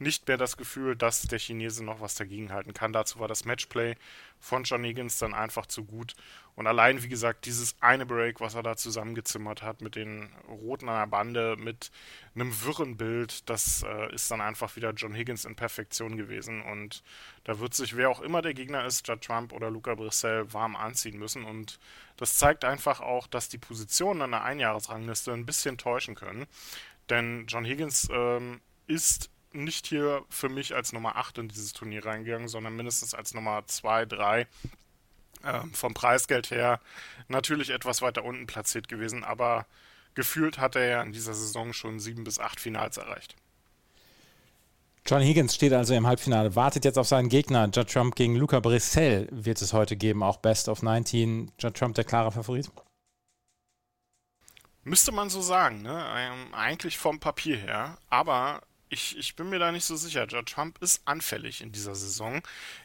nicht 0.00 0.26
mehr 0.26 0.36
das 0.36 0.56
Gefühl, 0.56 0.96
dass 0.96 1.22
der 1.22 1.38
Chinese 1.38 1.84
noch 1.84 2.00
was 2.00 2.14
dagegen 2.14 2.52
halten 2.52 2.72
kann. 2.72 2.92
Dazu 2.92 3.20
war 3.20 3.28
das 3.28 3.44
Matchplay 3.44 3.96
von 4.38 4.64
John 4.64 4.82
Higgins 4.82 5.18
dann 5.18 5.34
einfach 5.34 5.66
zu 5.66 5.84
gut. 5.84 6.14
Und 6.56 6.66
allein, 6.66 7.02
wie 7.02 7.08
gesagt, 7.08 7.44
dieses 7.44 7.76
eine 7.80 8.06
Break, 8.06 8.40
was 8.40 8.54
er 8.54 8.62
da 8.62 8.76
zusammengezimmert 8.76 9.62
hat 9.62 9.82
mit 9.82 9.96
den 9.96 10.30
Roten 10.48 10.88
an 10.88 11.00
der 11.00 11.06
Bande, 11.06 11.56
mit 11.58 11.90
einem 12.34 12.52
wirren 12.64 12.96
Bild, 12.96 13.48
das 13.48 13.82
äh, 13.82 14.14
ist 14.14 14.30
dann 14.30 14.40
einfach 14.40 14.74
wieder 14.76 14.92
John 14.92 15.14
Higgins 15.14 15.44
in 15.44 15.54
Perfektion 15.54 16.16
gewesen. 16.16 16.62
Und 16.62 17.02
da 17.44 17.60
wird 17.60 17.74
sich, 17.74 17.96
wer 17.96 18.10
auch 18.10 18.20
immer 18.20 18.42
der 18.42 18.54
Gegner 18.54 18.84
ist, 18.86 19.06
Judd 19.06 19.22
Trump 19.22 19.52
oder 19.52 19.70
Luca 19.70 19.94
Brissell, 19.94 20.52
warm 20.52 20.76
anziehen 20.76 21.18
müssen. 21.18 21.44
Und 21.44 21.78
das 22.16 22.34
zeigt 22.34 22.64
einfach 22.64 23.00
auch, 23.00 23.26
dass 23.26 23.48
die 23.48 23.58
Positionen 23.58 24.22
an 24.22 24.30
der 24.30 24.44
Einjahresrangliste 24.44 25.32
ein 25.32 25.46
bisschen 25.46 25.76
täuschen 25.78 26.14
können. 26.14 26.46
Denn 27.10 27.46
John 27.48 27.64
Higgins 27.64 28.08
ähm, 28.12 28.60
ist 28.86 29.30
nicht 29.52 29.86
hier 29.86 30.24
für 30.28 30.48
mich 30.48 30.74
als 30.74 30.92
Nummer 30.92 31.16
8 31.16 31.38
in 31.38 31.48
dieses 31.48 31.72
Turnier 31.72 32.04
reingegangen, 32.04 32.48
sondern 32.48 32.76
mindestens 32.76 33.14
als 33.14 33.34
Nummer 33.34 33.66
2, 33.66 34.06
3 34.06 34.46
äh, 35.42 35.60
vom 35.72 35.94
Preisgeld 35.94 36.50
her 36.50 36.80
natürlich 37.28 37.70
etwas 37.70 38.02
weiter 38.02 38.24
unten 38.24 38.46
platziert 38.46 38.88
gewesen, 38.88 39.24
aber 39.24 39.66
gefühlt 40.14 40.58
hat 40.58 40.76
er 40.76 40.86
ja 40.86 41.02
in 41.02 41.12
dieser 41.12 41.34
Saison 41.34 41.72
schon 41.72 42.00
sieben 42.00 42.24
bis 42.24 42.38
acht 42.38 42.60
Finals 42.60 42.96
erreicht. 42.96 43.36
John 45.06 45.22
Higgins 45.22 45.54
steht 45.54 45.72
also 45.72 45.94
im 45.94 46.06
Halbfinale, 46.06 46.54
wartet 46.54 46.84
jetzt 46.84 46.98
auf 46.98 47.08
seinen 47.08 47.28
Gegner. 47.28 47.68
Judd 47.72 47.90
Trump 47.90 48.14
gegen 48.16 48.36
Luca 48.36 48.60
Brissell 48.60 49.28
wird 49.30 49.60
es 49.62 49.72
heute 49.72 49.96
geben, 49.96 50.22
auch 50.22 50.36
Best 50.36 50.68
of 50.68 50.82
19. 50.82 51.52
Judd 51.58 51.74
Trump 51.74 51.94
der 51.94 52.04
klare 52.04 52.30
Favorit? 52.30 52.70
Müsste 54.84 55.12
man 55.12 55.30
so 55.30 55.42
sagen, 55.42 55.82
ne? 55.82 56.04
Ähm, 56.16 56.54
eigentlich 56.54 56.98
vom 56.98 57.18
Papier 57.18 57.56
her. 57.56 57.98
Aber 58.08 58.62
ich, 58.90 59.16
ich 59.16 59.36
bin 59.36 59.48
mir 59.48 59.60
da 59.60 59.70
nicht 59.70 59.84
so 59.84 59.94
sicher. 59.96 60.26
Judge 60.26 60.52
Trump 60.52 60.82
ist 60.82 61.02
anfällig 61.06 61.60
in 61.60 61.70
dieser 61.70 61.94
Saison. 61.94 62.42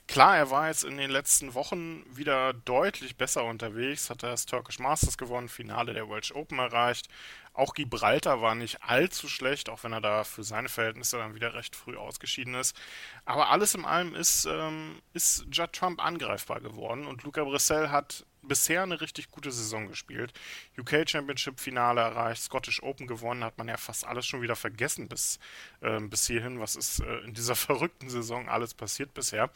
Klar, 0.08 0.38
er 0.38 0.52
war 0.52 0.68
jetzt 0.68 0.84
in 0.84 0.98
den 0.98 1.10
letzten 1.10 1.56
Wochen 1.56 2.06
wieder 2.16 2.54
deutlich 2.54 3.18
besser 3.18 3.44
unterwegs, 3.44 4.12
hat 4.12 4.22
das 4.22 4.46
Turkish 4.46 4.78
Masters 4.78 5.18
gewonnen, 5.18 5.50
Finale 5.50 5.94
der 5.94 6.08
Welsh 6.08 6.32
Open 6.34 6.60
erreicht. 6.60 7.10
Auch 7.54 7.74
Gibraltar 7.74 8.42
war 8.42 8.54
nicht 8.54 8.84
allzu 8.84 9.28
schlecht, 9.28 9.70
auch 9.70 9.84
wenn 9.84 9.94
er 9.94 10.02
da 10.02 10.24
für 10.24 10.44
seine 10.44 10.70
Verhältnisse 10.70 11.18
dann 11.18 11.34
wieder 11.34 11.54
recht 11.56 11.76
früh 11.76 11.98
ausgeschieden 11.98 12.54
ist. 12.54 12.76
Aber 13.24 13.50
alles 13.50 13.74
in 13.74 13.86
allem 13.86 14.14
ist, 14.14 14.46
ähm, 14.46 15.02
ist 15.14 15.46
Judd 15.52 15.74
Trump 15.74 16.04
angreifbar 16.04 16.62
geworden 16.62 17.08
und 17.08 17.24
Luca 17.24 17.44
Brissell 17.44 17.90
hat 17.90 18.26
bisher 18.48 18.84
eine 18.84 19.02
richtig 19.02 19.30
gute 19.32 19.52
Saison 19.52 19.88
gespielt. 19.88 20.34
UK 20.78 21.10
Championship 21.10 21.60
Finale 21.60 22.02
erreicht, 22.02 22.44
Scottish 22.44 22.82
Open 22.84 23.08
gewonnen, 23.08 23.44
hat 23.44 23.58
man 23.58 23.68
ja 23.68 23.78
fast 23.78 24.06
alles 24.06 24.26
schon 24.26 24.42
wieder 24.42 24.56
vergessen 24.56 25.08
bis, 25.08 25.40
äh, 25.82 26.00
bis 26.00 26.28
hierhin. 26.28 26.60
Was 26.60 26.76
ist 26.76 27.00
äh, 27.00 27.18
in 27.20 27.34
dieser 27.34 27.56
verrückten 27.56 28.10
Saison 28.10 28.48
alles 28.50 28.74
passiert 28.74 29.14
bisher? 29.14 29.50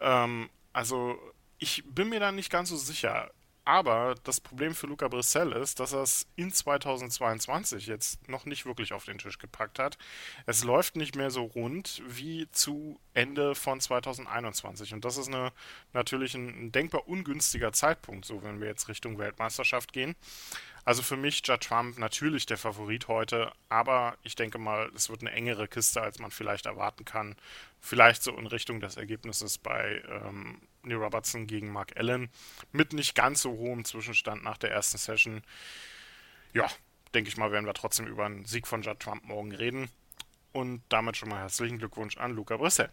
Ähm, 0.00 0.50
also 0.72 1.18
ich 1.58 1.84
bin 1.86 2.08
mir 2.08 2.20
da 2.20 2.32
nicht 2.32 2.50
ganz 2.50 2.68
so 2.68 2.76
sicher. 2.76 3.30
Aber 3.66 4.14
das 4.24 4.40
Problem 4.40 4.74
für 4.74 4.86
Luca 4.86 5.08
Brissell 5.08 5.52
ist, 5.52 5.80
dass 5.80 5.94
er 5.94 6.02
es 6.02 6.26
in 6.36 6.52
2022 6.52 7.86
jetzt 7.86 8.28
noch 8.28 8.44
nicht 8.44 8.66
wirklich 8.66 8.92
auf 8.92 9.06
den 9.06 9.16
Tisch 9.16 9.38
gepackt 9.38 9.78
hat. 9.78 9.96
Es 10.44 10.64
läuft 10.64 10.96
nicht 10.96 11.16
mehr 11.16 11.30
so 11.30 11.44
rund 11.44 12.02
wie 12.06 12.50
zu 12.50 13.00
Ende 13.14 13.54
von 13.54 13.80
2021. 13.80 14.92
Und 14.92 15.06
das 15.06 15.16
ist 15.16 15.28
eine, 15.28 15.50
natürlich 15.94 16.34
ein, 16.34 16.66
ein 16.66 16.72
denkbar 16.72 17.08
ungünstiger 17.08 17.72
Zeitpunkt, 17.72 18.26
so 18.26 18.42
wenn 18.42 18.60
wir 18.60 18.68
jetzt 18.68 18.88
Richtung 18.88 19.18
Weltmeisterschaft 19.18 19.94
gehen. 19.94 20.14
Also 20.84 21.02
für 21.02 21.16
mich 21.16 21.40
Judge 21.46 21.68
Trump 21.68 21.98
natürlich 21.98 22.44
der 22.44 22.58
Favorit 22.58 23.08
heute, 23.08 23.50
aber 23.70 24.18
ich 24.22 24.34
denke 24.34 24.58
mal, 24.58 24.90
es 24.94 25.08
wird 25.08 25.22
eine 25.22 25.32
engere 25.32 25.68
Kiste, 25.68 26.02
als 26.02 26.18
man 26.18 26.30
vielleicht 26.30 26.66
erwarten 26.66 27.06
kann. 27.06 27.36
Vielleicht 27.80 28.22
so 28.22 28.36
in 28.36 28.46
Richtung 28.46 28.80
des 28.80 28.98
Ergebnisses 28.98 29.56
bei 29.56 30.02
ähm, 30.06 30.60
Neil 30.86 30.98
Robertson 30.98 31.46
gegen 31.46 31.72
Mark 31.72 31.96
Allen 31.96 32.28
mit 32.72 32.92
nicht 32.92 33.14
ganz 33.14 33.42
so 33.42 33.50
hohem 33.50 33.84
Zwischenstand 33.84 34.42
nach 34.44 34.58
der 34.58 34.70
ersten 34.70 34.98
Session. 34.98 35.42
Ja, 36.52 36.66
denke 37.14 37.28
ich 37.28 37.36
mal, 37.36 37.52
werden 37.52 37.66
wir 37.66 37.74
trotzdem 37.74 38.06
über 38.06 38.26
einen 38.26 38.44
Sieg 38.44 38.66
von 38.66 38.82
Judd 38.82 39.00
Trump 39.00 39.24
morgen 39.24 39.52
reden. 39.52 39.88
Und 40.52 40.82
damit 40.88 41.16
schon 41.16 41.28
mal 41.28 41.40
herzlichen 41.40 41.78
Glückwunsch 41.78 42.16
an 42.16 42.32
Luca 42.32 42.56
Brissell. 42.56 42.90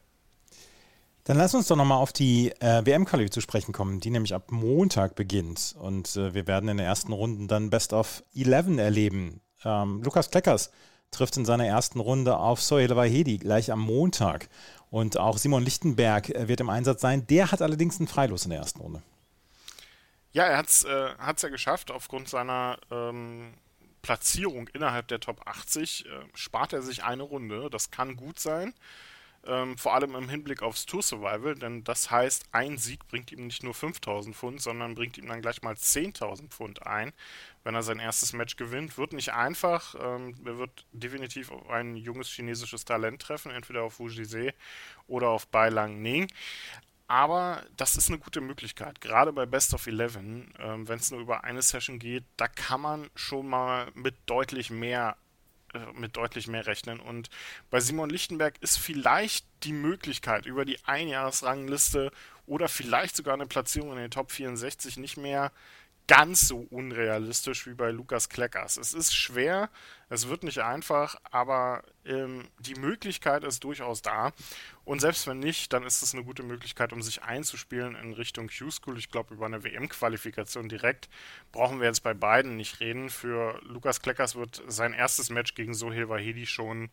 Dann 1.26 1.38
lass 1.38 1.54
uns 1.54 1.68
doch 1.68 1.76
nochmal 1.76 2.00
auf 2.00 2.12
die 2.12 2.52
äh, 2.60 2.84
WM-Quali 2.84 3.30
zu 3.30 3.42
sprechen 3.42 3.74
kommen, 3.74 4.00
die 4.00 4.10
nämlich 4.10 4.34
ab 4.34 4.52
Montag 4.52 5.16
beginnt. 5.16 5.76
Und 5.80 6.16
äh, 6.16 6.34
wir 6.34 6.48
werden 6.48 6.68
in 6.70 6.78
den 6.78 6.86
ersten 6.86 7.14
Runden 7.14 7.48
dann 7.48 7.70
Best 7.70 7.94
of 7.94 8.24
11 8.36 8.80
erleben. 8.80 9.42
Ähm, 9.64 10.02
Lukas 10.02 10.32
Kleckers 10.32 10.72
trifft 11.12 11.38
in 11.38 11.46
seiner 11.46 11.68
ersten 11.68 12.00
Runde 12.00 12.38
auf 12.38 12.62
Sohail 12.62 12.96
Wahedi 12.96 13.38
gleich 13.38 13.72
am 13.72 13.82
Montag. 13.82 14.50
Und 14.92 15.18
auch 15.18 15.38
Simon 15.38 15.64
Lichtenberg 15.64 16.30
äh, 16.30 16.48
wird 16.48 16.60
im 16.60 16.70
Einsatz 16.70 17.02
sein. 17.02 17.26
Der 17.26 17.52
hat 17.52 17.62
allerdings 17.64 17.98
einen 17.98 18.08
Freilos 18.08 18.44
in 18.44 18.52
der 18.52 18.60
ersten 18.60 18.82
Runde. 18.82 19.02
Ja, 20.34 20.44
er 20.44 20.58
hat 20.58 20.68
es 20.68 20.84
äh, 20.84 21.16
ja 21.18 21.50
geschafft. 21.50 21.92
Aufgrund 21.92 22.28
seiner 22.30 22.78
ähm, 22.92 23.54
Platzierung 24.02 24.68
innerhalb 24.68 25.08
der 25.08 25.22
Top 25.22 25.48
80 25.48 26.06
äh, 26.06 26.10
spart 26.34 26.74
er 26.74 26.82
sich 26.82 27.04
eine 27.04 27.24
Runde. 27.24 27.70
Das 27.72 27.90
kann 27.90 28.18
gut 28.18 28.40
sein. 28.40 28.74
Ähm, 29.48 29.76
vor 29.76 29.96
allem 29.96 30.14
im 30.14 30.30
Hinblick 30.30 30.62
aufs 30.62 30.86
Tour 30.86 31.02
Survival, 31.02 31.56
denn 31.56 31.84
das 31.84 32.12
heißt, 32.12 32.46
ein 32.52 32.78
Sieg 32.78 33.08
bringt 33.08 33.32
ihm 33.32 33.48
nicht 33.48 33.64
nur 33.64 33.74
5000 33.74 34.36
Pfund, 34.36 34.62
sondern 34.62 34.94
bringt 34.94 35.18
ihm 35.18 35.28
dann 35.28 35.42
gleich 35.42 35.64
mal 35.64 35.74
10.000 35.74 36.50
Pfund 36.50 36.86
ein, 36.86 37.12
wenn 37.64 37.74
er 37.74 37.82
sein 37.82 37.98
erstes 37.98 38.34
Match 38.34 38.56
gewinnt. 38.56 39.00
Wird 39.00 39.14
nicht 39.14 39.34
einfach, 39.34 39.96
ähm, 40.00 40.36
er 40.46 40.60
wird 40.60 40.86
definitiv 40.92 41.52
auf 41.52 41.68
ein 41.72 41.96
junges 41.96 42.30
chinesisches 42.30 42.86
Talent 42.86 43.22
treffen, 43.22 43.52
entweder 43.52 43.82
auf 43.82 44.00
Wu 44.00 44.10
Jise 44.10 44.54
oder 45.08 45.30
auf 45.30 45.48
Bai 45.48 45.70
Lang 45.70 46.02
Ning. 46.04 46.28
Aber 47.08 47.66
das 47.76 47.98
ist 47.98 48.10
eine 48.10 48.20
gute 48.20 48.42
Möglichkeit, 48.42 49.02
gerade 49.02 49.34
bei 49.34 49.46
Best 49.46 49.74
of 49.74 49.86
Eleven, 49.88 50.54
ähm, 50.60 50.88
wenn 50.88 51.00
es 51.00 51.12
nur 51.12 51.20
über 51.20 51.44
eine 51.44 51.62
Session 51.62 52.00
geht, 52.00 52.24
da 52.38 52.48
kann 52.48 52.80
man 52.80 53.10
schon 53.16 53.48
mal 53.50 53.92
mit 53.96 54.16
deutlich 54.28 54.70
mehr 54.70 55.18
mit 55.94 56.18
deutlich 56.18 56.48
mehr 56.48 56.66
rechnen. 56.68 57.00
Und 57.00 57.30
bei 57.70 57.80
Simon 57.80 58.10
Lichtenberg 58.10 58.56
ist 58.62 58.78
vielleicht 58.78 59.46
die 59.64 59.74
Möglichkeit 59.74 60.46
über 60.46 60.66
die 60.66 60.78
Einjahresrangliste 60.86 62.12
oder 62.46 62.68
vielleicht 62.68 63.16
sogar 63.16 63.34
eine 63.34 63.46
Platzierung 63.46 63.92
in 63.92 63.98
den 63.98 64.12
Top 64.12 64.32
64 64.32 64.98
nicht 64.98 65.18
mehr 65.18 65.52
ganz 66.08 66.48
so 66.48 66.68
unrealistisch 66.70 67.68
wie 67.68 67.74
bei 67.74 67.92
Lukas 67.92 68.30
Kleckers. 68.30 68.78
Es 68.78 68.94
ist 68.94 69.16
schwer, 69.16 69.70
es 70.10 70.28
wird 70.28 70.44
nicht 70.44 70.60
einfach, 70.60 71.16
aber 71.24 71.84
ähm, 72.06 72.50
die 72.60 72.76
Möglichkeit 72.76 73.44
ist 73.44 73.64
durchaus 73.64 74.02
da. 74.02 74.34
Und 74.84 75.00
selbst 75.00 75.26
wenn 75.28 75.40
nicht, 75.40 75.72
dann 75.72 75.84
ist 75.84 76.02
es 76.02 76.14
eine 76.14 76.24
gute 76.24 76.44
Möglichkeit, 76.44 76.92
um 76.92 77.02
sich 77.02 77.24
einzuspielen 77.24 77.96
in 77.96 78.14
Richtung 78.14 78.50
Q-School. 78.50 78.98
Ich 78.98 79.10
glaube, 79.10 79.34
über 79.34 79.46
eine 79.46 79.64
WM-Qualifikation 79.64 80.68
direkt 80.68 81.08
brauchen 81.52 81.80
wir 81.80 81.88
jetzt 81.88 82.04
bei 82.04 82.14
beiden 82.14 82.58
nicht 82.58 82.82
reden. 82.82 83.10
Für 83.10 83.62
Lukas 83.64 84.02
Kleckers 84.02 84.36
wird 84.36 84.62
sein 84.68 84.94
erstes 84.94 85.30
Match 85.30 85.56
gegen 85.56 85.74
Sohel 85.74 86.10
Wahedi 86.10 86.46
schon 86.46 86.90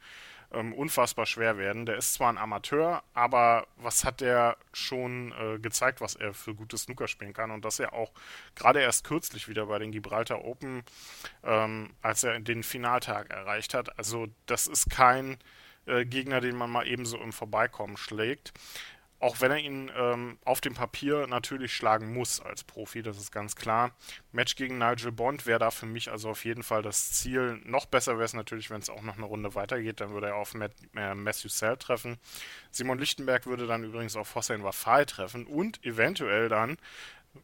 ähm, 0.52 0.72
unfassbar 0.72 1.26
schwer 1.26 1.58
werden. 1.58 1.86
Der 1.86 1.96
ist 1.96 2.14
zwar 2.14 2.32
ein 2.32 2.38
Amateur, 2.38 3.02
aber 3.14 3.66
was 3.76 4.04
hat 4.04 4.20
der 4.20 4.56
schon 4.72 5.32
äh, 5.32 5.58
gezeigt, 5.58 6.00
was 6.00 6.14
er 6.14 6.34
für 6.34 6.54
gutes 6.54 6.82
Snooker 6.82 7.08
spielen 7.08 7.32
kann 7.32 7.50
und 7.50 7.64
das 7.64 7.78
er 7.78 7.92
auch 7.92 8.12
gerade 8.54 8.80
erst 8.80 9.04
kürzlich 9.04 9.48
wieder 9.48 9.66
bei 9.66 9.78
den 9.78 9.92
Gibraltar 9.92 10.44
Open, 10.44 10.84
ähm, 11.44 11.90
als 12.02 12.24
er 12.24 12.40
den 12.40 12.62
Finaltag 12.62 13.30
erreicht 13.30 13.74
hat. 13.74 13.98
Also 13.98 14.28
das 14.46 14.66
ist 14.66 14.90
kein 14.90 15.38
äh, 15.86 16.04
Gegner, 16.04 16.40
den 16.40 16.56
man 16.56 16.70
mal 16.70 16.86
ebenso 16.86 17.18
im 17.18 17.32
Vorbeikommen 17.32 17.96
schlägt 17.96 18.52
auch 19.20 19.40
wenn 19.40 19.50
er 19.50 19.58
ihn 19.58 19.90
ähm, 19.96 20.38
auf 20.44 20.60
dem 20.60 20.74
Papier 20.74 21.26
natürlich 21.26 21.74
schlagen 21.74 22.12
muss 22.12 22.40
als 22.40 22.62
Profi, 22.62 23.02
das 23.02 23.18
ist 23.18 23.32
ganz 23.32 23.56
klar. 23.56 23.90
Match 24.30 24.54
gegen 24.54 24.78
Nigel 24.78 25.10
Bond 25.10 25.46
wäre 25.46 25.58
da 25.58 25.70
für 25.70 25.86
mich 25.86 26.10
also 26.10 26.30
auf 26.30 26.44
jeden 26.44 26.62
Fall 26.62 26.82
das 26.82 27.10
Ziel. 27.12 27.60
Noch 27.64 27.86
besser 27.86 28.14
wäre 28.14 28.24
es 28.24 28.34
natürlich, 28.34 28.70
wenn 28.70 28.80
es 28.80 28.90
auch 28.90 29.02
noch 29.02 29.16
eine 29.16 29.26
Runde 29.26 29.54
weitergeht, 29.54 30.00
dann 30.00 30.10
würde 30.10 30.28
er 30.28 30.36
auf 30.36 30.54
Matt, 30.54 30.72
äh, 30.94 31.14
Matthew 31.14 31.48
Sell 31.48 31.76
treffen. 31.76 32.18
Simon 32.70 32.98
Lichtenberg 32.98 33.46
würde 33.46 33.66
dann 33.66 33.82
übrigens 33.82 34.14
auf 34.14 34.34
Hossein 34.34 34.62
Wafai 34.62 35.04
treffen 35.04 35.46
und 35.46 35.84
eventuell 35.84 36.48
dann 36.48 36.76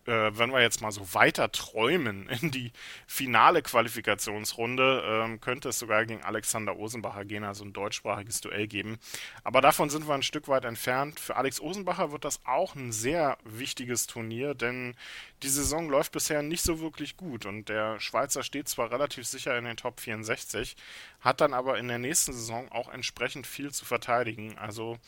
äh, 0.06 0.30
wenn 0.34 0.50
wir 0.50 0.60
jetzt 0.60 0.80
mal 0.80 0.92
so 0.92 1.14
weiter 1.14 1.50
träumen 1.50 2.28
in 2.40 2.50
die 2.50 2.72
finale 3.06 3.62
Qualifikationsrunde, 3.62 5.02
ähm, 5.06 5.40
könnte 5.40 5.70
es 5.70 5.78
sogar 5.78 6.04
gegen 6.04 6.22
Alexander 6.22 6.76
Osenbacher 6.76 7.24
gehen, 7.24 7.44
also 7.44 7.64
ein 7.64 7.72
deutschsprachiges 7.72 8.40
Duell 8.40 8.66
geben. 8.66 8.98
Aber 9.42 9.60
davon 9.60 9.90
sind 9.90 10.06
wir 10.06 10.14
ein 10.14 10.22
Stück 10.22 10.48
weit 10.48 10.64
entfernt. 10.64 11.20
Für 11.20 11.36
Alex 11.36 11.60
Osenbacher 11.60 12.12
wird 12.12 12.24
das 12.24 12.40
auch 12.44 12.74
ein 12.74 12.92
sehr 12.92 13.38
wichtiges 13.44 14.06
Turnier, 14.06 14.54
denn 14.54 14.94
die 15.42 15.48
Saison 15.48 15.88
läuft 15.88 16.12
bisher 16.12 16.42
nicht 16.42 16.62
so 16.62 16.80
wirklich 16.80 17.16
gut 17.16 17.46
und 17.46 17.68
der 17.68 18.00
Schweizer 18.00 18.42
steht 18.42 18.68
zwar 18.68 18.90
relativ 18.90 19.26
sicher 19.26 19.56
in 19.58 19.64
den 19.64 19.76
Top 19.76 20.00
64, 20.00 20.76
hat 21.20 21.40
dann 21.40 21.54
aber 21.54 21.78
in 21.78 21.88
der 21.88 21.98
nächsten 21.98 22.32
Saison 22.32 22.70
auch 22.70 22.88
entsprechend 22.88 23.46
viel 23.46 23.72
zu 23.72 23.84
verteidigen. 23.84 24.56
Also 24.58 24.98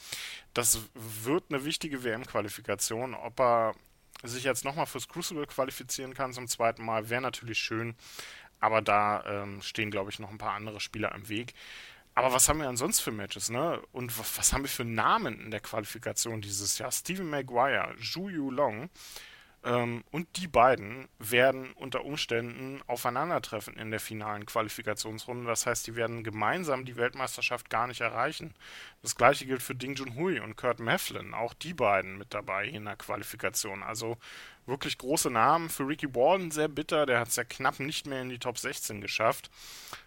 das 0.55 0.81
wird 0.95 1.45
eine 1.51 1.65
wichtige 1.65 2.05
WM-Qualifikation. 2.05 3.15
Ob 3.15 3.41
er 3.41 3.75
sich 4.29 4.45
jetzt 4.45 4.65
nochmal 4.65 4.87
fürs 4.87 5.09
Crucible 5.09 5.47
qualifizieren 5.47 6.15
kann 6.15 6.33
zum 6.33 6.49
zweiten 6.49 6.85
Mal, 6.85 7.11
wäre 7.11 7.23
natürlich 7.23 7.59
schön. 7.59 7.95
Aber 8.61 8.81
da 8.81 9.25
ähm, 9.27 9.61
stehen, 9.63 9.91
glaube 9.91 10.11
ich, 10.11 10.19
noch 10.19 10.31
ein 10.31 10.39
paar 10.39 10.55
andere 10.55 10.81
Spieler 10.81 11.15
im 11.15 11.29
Weg. 11.29 11.55
Aber 12.15 12.33
was 12.33 12.49
haben 12.49 12.61
wir 12.61 12.77
sonst 12.77 13.01
für 13.01 13.13
Matches, 13.13 13.51
ne? 13.51 13.83
Und 13.93 14.19
was, 14.19 14.39
was 14.39 14.53
haben 14.55 14.63
wir 14.63 14.71
für 14.71 14.87
Namen 14.87 15.39
in 15.39 15.51
der 15.51 15.61
Qualifikation 15.61 16.41
dieses 16.41 16.79
Jahr? 16.79 16.91
Steven 16.91 17.29
Maguire, 17.29 17.95
Zhu 18.01 18.31
Yu 18.31 18.51
Long, 18.51 18.89
ähm, 19.67 20.05
und 20.13 20.29
die 20.37 20.47
beiden 20.47 21.09
werden 21.19 21.73
unter 21.73 22.05
Umständen 22.05 22.81
aufeinandertreffen 22.87 23.77
in 23.77 23.91
der 23.91 23.99
finalen 23.99 24.47
Qualifikationsrunde. 24.47 25.47
Das 25.49 25.67
heißt, 25.67 25.89
die 25.89 25.97
werden 25.97 26.23
gemeinsam 26.23 26.85
die 26.85 26.97
Weltmeisterschaft 26.97 27.69
gar 27.69 27.89
nicht 27.89 28.01
erreichen. 28.01 28.55
Das 29.03 29.17
gleiche 29.17 29.45
gilt 29.45 29.63
für 29.63 29.75
Ding 29.75 29.97
Junhui 29.97 30.39
und 30.39 30.57
Kurt 30.57 30.79
Mefflin. 30.79 31.35
Auch 31.35 31.53
die 31.53 31.75
beiden 31.75 32.17
mit 32.17 32.33
dabei 32.33 32.67
in 32.67 32.85
der 32.85 32.95
Qualifikation. 32.95 33.83
Also 33.83 34.19
wirklich 34.67 34.99
große 34.99 35.31
Namen. 35.31 35.69
Für 35.69 35.89
Ricky 35.89 36.15
Warden 36.15 36.53
sehr 36.53 36.69
bitter. 36.69 37.05
Der 37.05 37.19
hat 37.19 37.29
es 37.29 37.37
ja 37.37 37.43
knapp 37.43 37.81
nicht 37.81 38.07
mehr 38.07 38.23
in 38.23 38.29
die 38.29 38.39
Top 38.39 38.59
16 38.59 39.01
geschafft. 39.01 39.51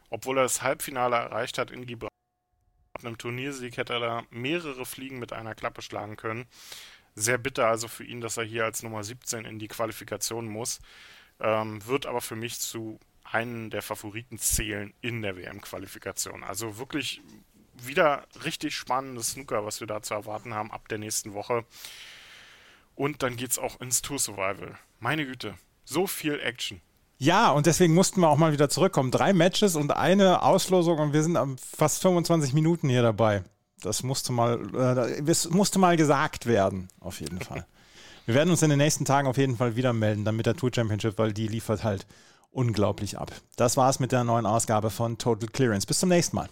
Obwohl 0.10 0.38
er 0.38 0.44
das 0.44 0.62
Halbfinale 0.62 1.18
erreicht 1.18 1.58
hat 1.58 1.70
in 1.70 1.86
Gibraltar. 1.86 2.10
Mit 2.98 3.06
einem 3.06 3.18
Turniersieg 3.18 3.76
hätte 3.76 3.94
er 3.94 4.00
da 4.00 4.24
mehrere 4.30 4.86
Fliegen 4.86 5.20
mit 5.20 5.34
einer 5.34 5.54
Klappe 5.54 5.82
schlagen 5.82 6.16
können. 6.16 6.48
Sehr 7.20 7.38
bitter 7.38 7.68
also 7.68 7.88
für 7.88 8.06
ihn, 8.06 8.22
dass 8.22 8.38
er 8.38 8.44
hier 8.44 8.64
als 8.64 8.82
Nummer 8.82 9.04
17 9.04 9.46
in 9.46 9.60
die 9.60 9.68
Qualifikation 9.68 10.48
muss. 10.48 10.80
Ähm, 11.42 11.86
wird 11.86 12.06
aber 12.06 12.22
für 12.22 12.36
mich 12.36 12.60
zu 12.60 13.00
einem 13.24 13.70
der 13.70 13.82
Favoriten 13.82 14.38
zählen 14.40 14.94
in 15.02 15.22
der 15.22 15.36
WM-Qualifikation. 15.36 16.44
Also 16.44 16.78
wirklich 16.78 17.22
wieder 17.78 18.26
richtig 18.44 18.76
spannendes 18.76 19.32
Snooker, 19.32 19.66
was 19.66 19.80
wir 19.80 19.88
da 19.88 20.02
zu 20.02 20.14
erwarten 20.14 20.54
haben 20.54 20.72
ab 20.72 20.88
der 20.88 20.98
nächsten 20.98 21.34
Woche. 21.34 21.66
Und 22.96 23.24
dann 23.24 23.36
geht 23.36 23.52
es 23.52 23.60
auch 23.60 23.80
ins 23.80 24.02
Tour 24.02 24.20
Survival. 24.20 24.78
Meine 25.00 25.26
Güte, 25.26 25.56
so 25.86 26.08
viel 26.08 26.40
Action. 26.40 26.82
Ja, 27.18 27.52
und 27.52 27.66
deswegen 27.66 27.94
mussten 27.94 28.22
wir 28.22 28.30
auch 28.30 28.38
mal 28.38 28.54
wieder 28.54 28.70
zurückkommen. 28.70 29.12
Drei 29.12 29.34
Matches 29.34 29.76
und 29.76 29.92
eine 29.92 30.42
Auslosung 30.42 31.00
und 31.00 31.14
wir 31.14 31.24
sind 31.24 31.38
fast 31.60 32.02
25 32.02 32.54
Minuten 32.54 32.88
hier 32.88 33.02
dabei. 33.02 33.44
Das 33.82 34.04
musste 34.04 34.32
mal, 34.32 34.60
äh, 34.76 35.24
das 35.24 35.50
musste 35.50 35.80
mal 35.80 35.98
gesagt 35.98 36.46
werden, 36.46 36.90
auf 37.00 37.22
jeden 37.22 37.40
Fall. 37.40 37.66
Wir 38.26 38.36
werden 38.36 38.52
uns 38.52 38.62
in 38.62 38.70
den 38.70 38.78
nächsten 38.78 39.06
Tagen 39.06 39.28
auf 39.28 39.38
jeden 39.38 39.58
Fall 39.58 39.76
wieder 39.76 39.92
melden, 39.92 40.24
dann 40.24 40.36
mit 40.36 40.46
der 40.46 40.56
Tour 40.56 40.70
Championship, 40.74 41.18
weil 41.18 41.34
die 41.34 41.48
liefert 41.48 41.84
halt 41.84 42.06
unglaublich 42.52 43.18
ab. 43.18 43.32
Das 43.56 43.76
war's 43.76 44.00
mit 44.00 44.12
der 44.12 44.24
neuen 44.24 44.46
Ausgabe 44.46 44.90
von 44.92 45.18
Total 45.18 45.50
Clearance. 45.50 45.88
Bis 45.88 46.00
zum 46.00 46.10
nächsten 46.10 46.36
Mal. 46.36 46.50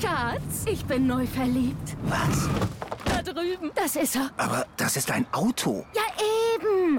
Schatz, 0.00 0.64
ich 0.66 0.84
bin 0.86 1.06
neu 1.06 1.26
verliebt. 1.26 1.96
Was? 2.04 2.48
Da 3.04 3.22
drüben. 3.22 3.70
Das 3.74 3.96
ist 3.96 4.16
er. 4.16 4.30
Aber 4.36 4.66
das 4.76 4.96
ist 4.96 5.10
ein 5.10 5.26
Auto. 5.32 5.84
Ja. 5.94 6.09